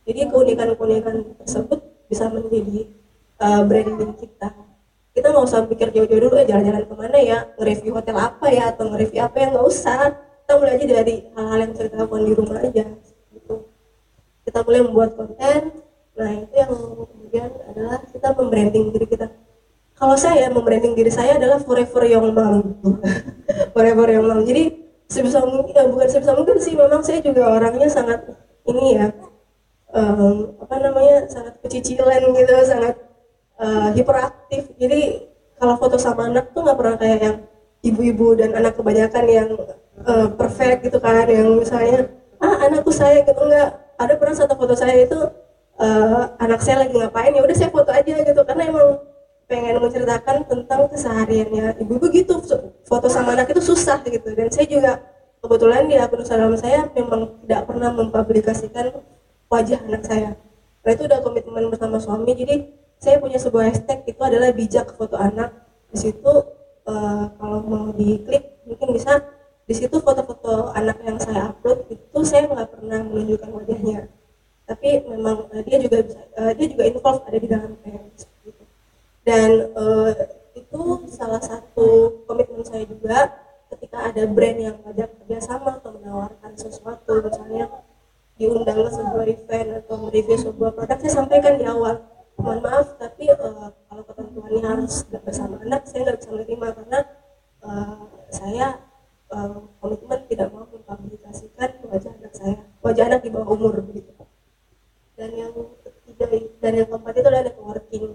[0.05, 2.89] Jadi keunikan-keunikan tersebut bisa menjadi
[3.41, 4.49] uh, branding kita.
[5.17, 7.37] Kita nggak usah pikir jauh-jauh dulu eh jalan-jalan ke mana ya?
[7.57, 8.69] Nge-review hotel apa ya?
[8.69, 10.13] Atau nge-review apa yang nggak usah.
[10.45, 12.85] Kita mulai aja dari hal-hal yang bisa kita lakukan di rumah aja
[14.45, 15.61] kita mulai membuat konten.
[16.15, 19.27] Nah itu yang kemudian adalah kita membranding diri kita.
[19.95, 22.79] Kalau saya membranding diri saya adalah forever young mom.
[23.75, 24.39] Forever young mom.
[24.45, 28.25] Jadi sebisa mungkin ya bukan sebisa mungkin sih memang saya juga orangnya sangat
[28.65, 29.07] ini ya
[29.93, 32.95] em, apa namanya sangat pecicilan gitu sangat
[33.59, 34.71] eh, hiperaktif.
[34.75, 37.37] Jadi kalau foto sama anak tuh nggak pernah kayak yang
[37.85, 39.49] ibu-ibu dan anak kebanyakan yang
[40.03, 42.11] eh, perfect gitu kan yang misalnya
[42.43, 45.19] ah anakku saya gitu enggak ada pernah satu foto saya itu
[45.79, 48.41] eh, anak saya lagi ngapain ya udah saya foto aja gitu.
[48.43, 48.87] Karena emang
[49.45, 51.81] pengen menceritakan tentang kesehariannya.
[51.81, 52.35] Ibu-ibu gitu
[52.85, 54.33] foto sama anak itu susah gitu.
[54.33, 54.91] Dan saya juga
[55.41, 58.85] kebetulan di akun Instagram saya memang tidak pernah mempublikasikan
[59.49, 60.31] wajah anak saya.
[60.85, 62.33] Nah itu udah komitmen bersama suami.
[62.33, 62.55] Jadi
[62.97, 65.53] saya punya sebuah hashtag itu adalah bijak foto anak.
[65.93, 66.33] Di situ
[66.89, 69.21] eh, kalau mau diklik mungkin bisa
[69.65, 73.99] di situ foto-foto anak yang saya upload itu saya nggak pernah menunjukkan wajahnya.
[74.65, 78.47] Tapi memang eh, dia juga bisa eh, dia juga involve ada di dalam kayak seperti
[78.53, 78.63] itu.
[79.25, 80.13] Dan eh,
[80.55, 83.33] itu salah satu komitmen saya juga
[83.73, 87.65] ketika ada brand yang ngajak kerjasama atau menawarkan sesuatu misalnya
[88.37, 92.03] diundang ke sebuah event atau mereview sebuah produk saya sampaikan di awal
[92.35, 96.99] mohon maaf tapi eh, kalau ketentuannya harus bersama anak saya nggak bisa menerima karena
[97.63, 97.95] eh,
[98.29, 98.65] saya
[99.33, 102.55] eh, komitmen tidak mau mempublikasikan wajah anak saya
[102.85, 104.13] wajah anak di bawah umur begitu
[105.15, 106.25] dan yang ketiga
[106.59, 108.05] dan yang keempat itu adalah networking.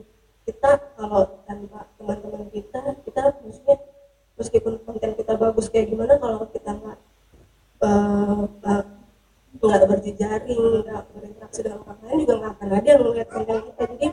[0.45, 3.77] Kita kalau tanpa teman-teman kita kita maksudnya
[4.37, 6.99] meskipun konten kita bagus kayak gimana kalau kita nggak
[7.85, 8.83] eh, nggak
[9.61, 13.83] nggak berjejaring nggak berinteraksi dengan orang lain juga nggak akan ada yang melihat konten kita.
[13.97, 14.09] Jadi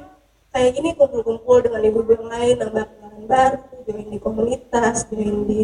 [0.47, 5.59] kayak gini kumpul-kumpul dengan ibu-ibu yang lain nambah kenalan baru join di komunitas join di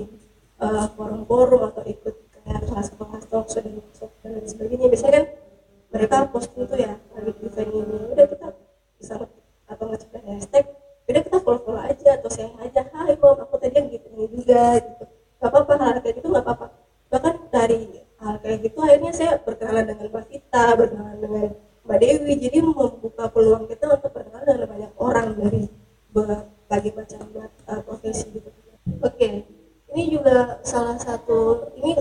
[0.64, 4.88] eh, forum-forum atau ikut kayak kelas-kelas talk show dan sebagainya.
[4.91, 5.26] Biasanya kan
[5.93, 8.47] mereka posting tuh ya lagi event ini udah kita
[8.97, 9.14] bisa
[9.70, 10.66] atau ngecek hashtag
[11.03, 14.26] udah kita follow follow aja atau saya aja hai mom aku tadi yang gitu ini
[14.34, 15.03] juga gitu.
[15.43, 16.68] Gak apa-apa hal kayak gitu gak apa-apa.
[17.11, 17.82] Bahkan dari
[18.24, 21.49] hal kayak gitu akhirnya saya berkenalan dengan Mbak Vita berkenalan dengan
[21.84, 22.34] Mbak Dewi.
[22.41, 25.64] Jadi membuka peluang kita untuk berkenalan dengan banyak orang dari
[26.09, 27.22] berbagai macam
[27.70, 28.49] uh, profesi gitu.
[29.03, 29.62] Oke
[29.94, 31.96] ini juga salah satu ini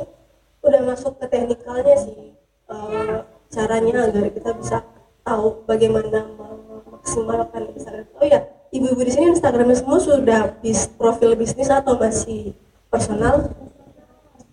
[0.65, 2.33] udah masuk ke teknikalnya sih
[2.73, 3.21] Uh,
[3.53, 4.81] caranya agar kita bisa
[5.21, 11.69] tahu bagaimana memaksimalkan Instagram oh ya ibu-ibu di sini Instagramnya semua sudah bis profil bisnis
[11.69, 12.57] atau masih
[12.89, 13.53] personal?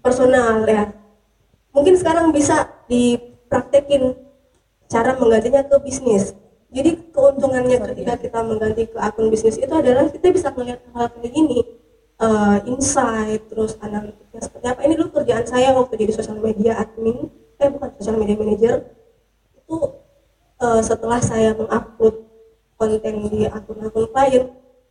[0.04, 0.92] Personal ya.
[1.72, 4.20] Mungkin sekarang bisa dipraktekin
[4.92, 6.36] cara menggantinya ke bisnis.
[6.70, 11.32] Jadi keuntungannya ketika kita mengganti ke akun bisnis itu adalah kita bisa melihat hal kayak
[11.34, 11.79] gini
[12.20, 14.80] eh, insight terus analitiknya seperti apa.
[14.86, 18.76] Ini dulu kerjaan saya waktu jadi sosial media admin eh bukan sosial media manager.
[19.55, 19.78] Itu
[20.59, 22.15] eh, setelah saya mengupload
[22.80, 24.45] konten di akun-akun klien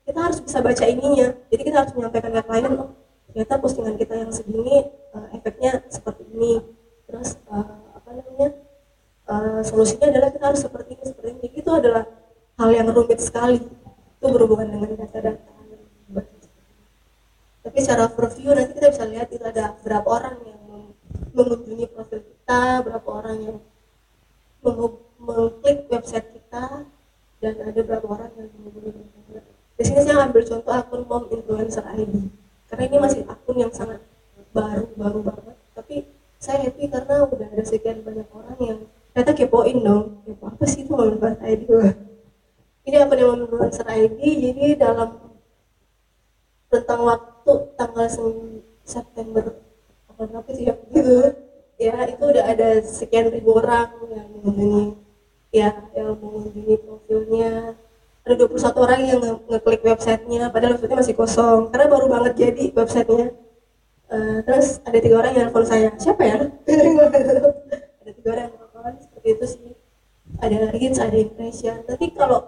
[0.09, 1.37] kita harus bisa baca ininya.
[1.53, 2.91] Jadi kita harus menyampaikan ke klien oh
[3.29, 6.65] ternyata postingan kita yang segini eh, efeknya seperti ini.
[7.05, 8.49] Terus eh, apa namanya
[9.29, 11.49] eh, solusinya adalah kita harus seperti ini seperti ini.
[11.61, 12.09] Itu adalah
[12.57, 13.61] hal yang rumit sekali.
[14.19, 15.58] Itu berhubungan dengan data-data
[17.69, 20.57] tapi secara overview nanti kita bisa lihat itu ada berapa orang yang
[21.37, 23.57] mengunjungi profil kita berapa orang yang
[24.65, 26.89] meng- mengklik website kita
[27.45, 29.45] dan ada berapa orang yang menghubungi kita.
[29.77, 32.33] Di sini saya ambil contoh akun Mom Influencer ID
[32.73, 34.01] karena ini masih akun yang sangat
[34.57, 35.57] baru baru banget.
[35.77, 36.09] Tapi
[36.41, 38.79] saya happy karena udah ada sekian banyak orang yang
[39.13, 40.25] ternyata kepoin dong.
[40.25, 41.69] Kepo apa sih itu Mom Influencer ID?
[42.89, 44.19] Ini akun yang Mom Influencer ID.
[44.41, 45.28] Jadi dalam
[46.69, 49.45] tentang waktu tanggal 9 September.
[50.19, 51.31] Berapa sih ya gitu
[51.79, 54.85] ya itu udah ada sekian ribu orang yang mengunjungi
[55.55, 57.79] ya yang mengunjungi profilnya.
[58.27, 61.61] Ada 21 orang yang nge- ngeklik websitenya padahal websitenya masih kosong.
[61.73, 63.29] Karena baru banget jadi websitenya.
[64.09, 66.37] Eh, terus ada tiga orang yang telepon saya siapa ya?
[68.01, 69.73] Ada tiga orang yang telepon seperti itu sih.
[70.41, 72.45] Ada reach ada impression tapi kalau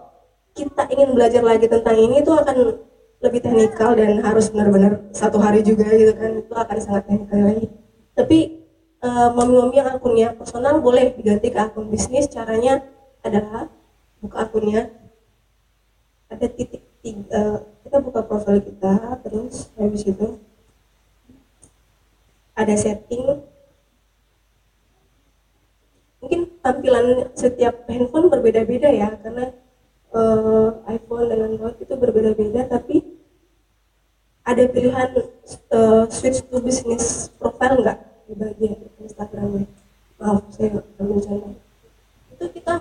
[0.53, 2.57] kita ingin belajar lagi tentang ini itu akan
[3.21, 7.67] lebih teknikal dan harus benar-benar satu hari juga gitu kan itu akan sangat teknikal lagi.
[8.17, 8.39] Tapi
[9.05, 12.81] eh, mami-mami yang akunnya personal boleh diganti ke akun bisnis caranya
[13.21, 13.69] adalah
[14.25, 14.89] buka akunnya.
[16.33, 20.41] Ada titik tiga, eh, kita buka profil kita terus habis itu
[22.57, 23.45] ada setting.
[26.25, 29.53] Mungkin tampilan setiap handphone berbeda-beda ya karena
[30.17, 33.10] eh, iPhone dan Android itu berbeda-beda tapi
[34.47, 35.11] ada pilihan
[35.51, 37.99] eh, switch to business profile nggak
[38.31, 39.67] di bagian Instagramnya
[40.21, 41.57] maaf saya ambil contoh
[42.41, 42.75] itu kita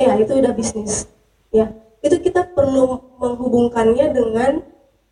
[0.00, 1.08] ya itu udah bisnis.
[1.52, 4.52] Ya itu kita perlu menghubungkannya dengan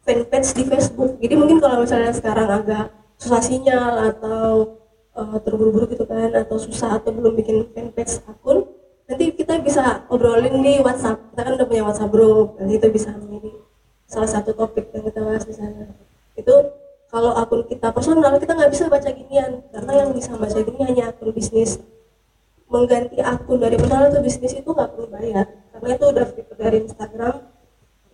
[0.04, 1.20] fanpage di Facebook.
[1.20, 4.76] Jadi mungkin kalau misalnya sekarang agak susah sinyal atau
[5.16, 8.68] eh, terburu-buru gitu kan atau susah atau belum bikin fanpage akun
[9.08, 11.32] nanti kita bisa obrolin di WhatsApp.
[11.32, 13.52] Kita kan udah punya WhatsApp group nanti itu bisa menjadi
[14.08, 15.92] salah satu topik yang kita bahas di sana.
[16.32, 16.72] Itu
[17.12, 19.60] kalau akun kita personal kita nggak bisa baca ginian.
[19.68, 21.78] Karena yang bisa baca gini hanya akun bisnis.
[22.68, 25.46] Mengganti akun dari personal ke bisnis itu nggak perlu bayar.
[25.76, 27.34] Karena itu udah fitur dari Instagram.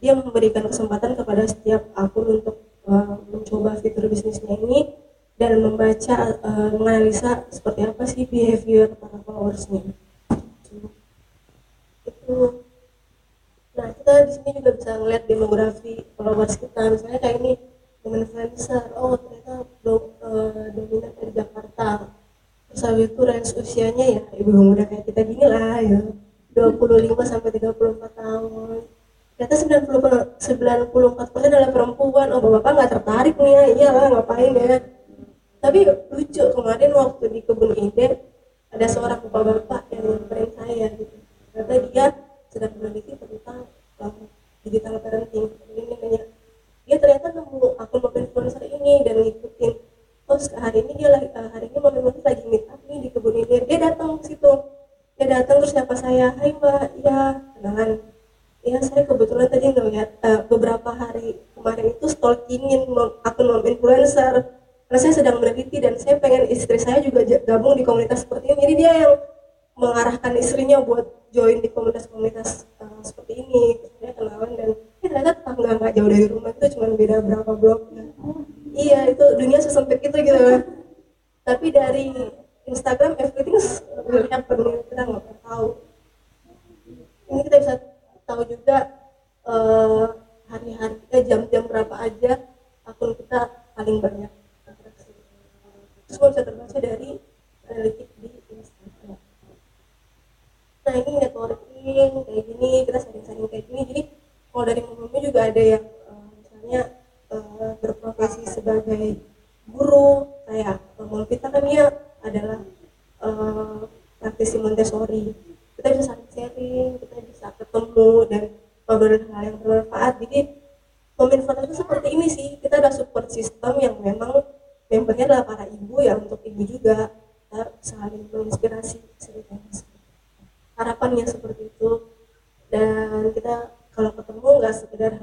[0.03, 4.93] Dia memberikan kesempatan kepada setiap akun untuk uh, mencoba fitur bisnisnya ini
[5.35, 9.83] dan membaca uh, menganalisa seperti apa sih behavior para followersnya.
[12.05, 12.64] Itu
[13.75, 17.53] nah kita di sini juga bisa ngeliat demografi followers kita misalnya kayak ini
[18.05, 22.13] dengan influencer oh ternyata do, uh, dominan dari Jakarta.
[22.69, 26.01] Terus habis itu range usianya ya ibu muda kayak kita gini lah ya.
[26.55, 28.79] 25 sampai 34 tahun.
[29.35, 29.55] Ternyata
[30.39, 32.29] 90 94 persen adalah perempuan.
[32.31, 34.77] Oh bapak nggak tertarik nih ya iyalah ngapain ya?
[35.65, 35.79] Tapi
[36.13, 38.21] lucu kemarin waktu di kebun ide
[38.69, 39.84] ada seorang bapak-bapak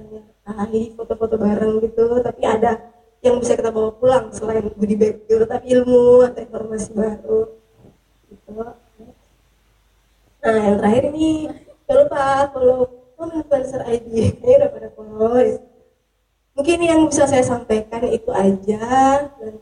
[0.01, 2.19] hanya ahli foto-foto bareng gitu.
[2.25, 2.91] Tapi ada
[3.21, 7.41] yang bisa kita bawa pulang selain goodie bag gitu tapi ilmu atau informasi baru.
[8.25, 8.51] Gitu.
[10.41, 11.29] Nah yang terakhir ini
[11.85, 12.79] jangan lupa follow
[13.13, 15.37] home influencer ID ini udah pada follow
[16.57, 18.81] mungkin yang bisa saya sampaikan itu aja.
[19.37, 19.53] Dan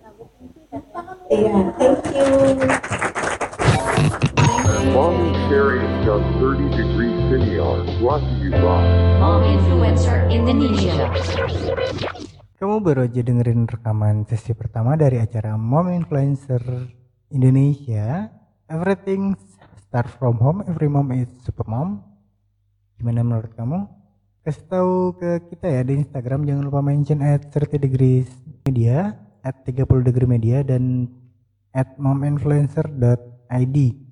[1.27, 3.38] iya thank you
[4.79, 7.83] Mommy sharing done 30 degree senior.
[7.99, 8.79] Brought to you by.
[9.19, 11.11] Mom Influencer Indonesia.
[12.55, 16.63] Kamu baru aja dengerin rekaman sesi pertama dari acara Mom Influencer
[17.27, 18.31] Indonesia.
[18.71, 19.35] Everything
[19.83, 21.99] start from home, every mom is super mom.
[22.95, 23.83] Gimana menurut kamu?
[24.47, 28.31] Kasih tahu ke kita ya di Instagram jangan lupa mention at 30 degrees
[28.63, 29.11] media,
[29.43, 31.11] at 30 degree media dan
[31.75, 34.07] at mominfluencer.id.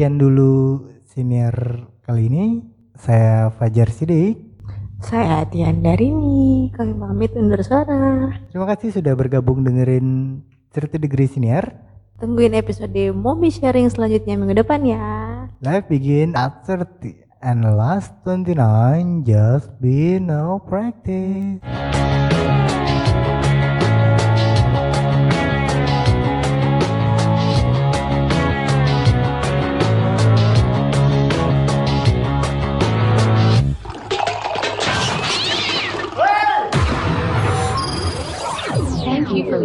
[0.00, 2.64] Sekian dulu senior kali ini.
[2.96, 4.40] Saya Fajar Sidik.
[5.04, 8.32] Saya Tian Darini, kami pamit undur suara.
[8.48, 10.40] Terima kasih sudah bergabung dengerin
[10.72, 11.68] 30 Degree Senior.
[12.16, 15.04] Tungguin episode Mommy Sharing selanjutnya minggu depan ya.
[15.60, 21.60] Live begin at 30 and last 29 just be no practice.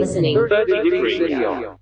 [0.05, 0.47] Listening.
[0.47, 1.73] 30 degree senior.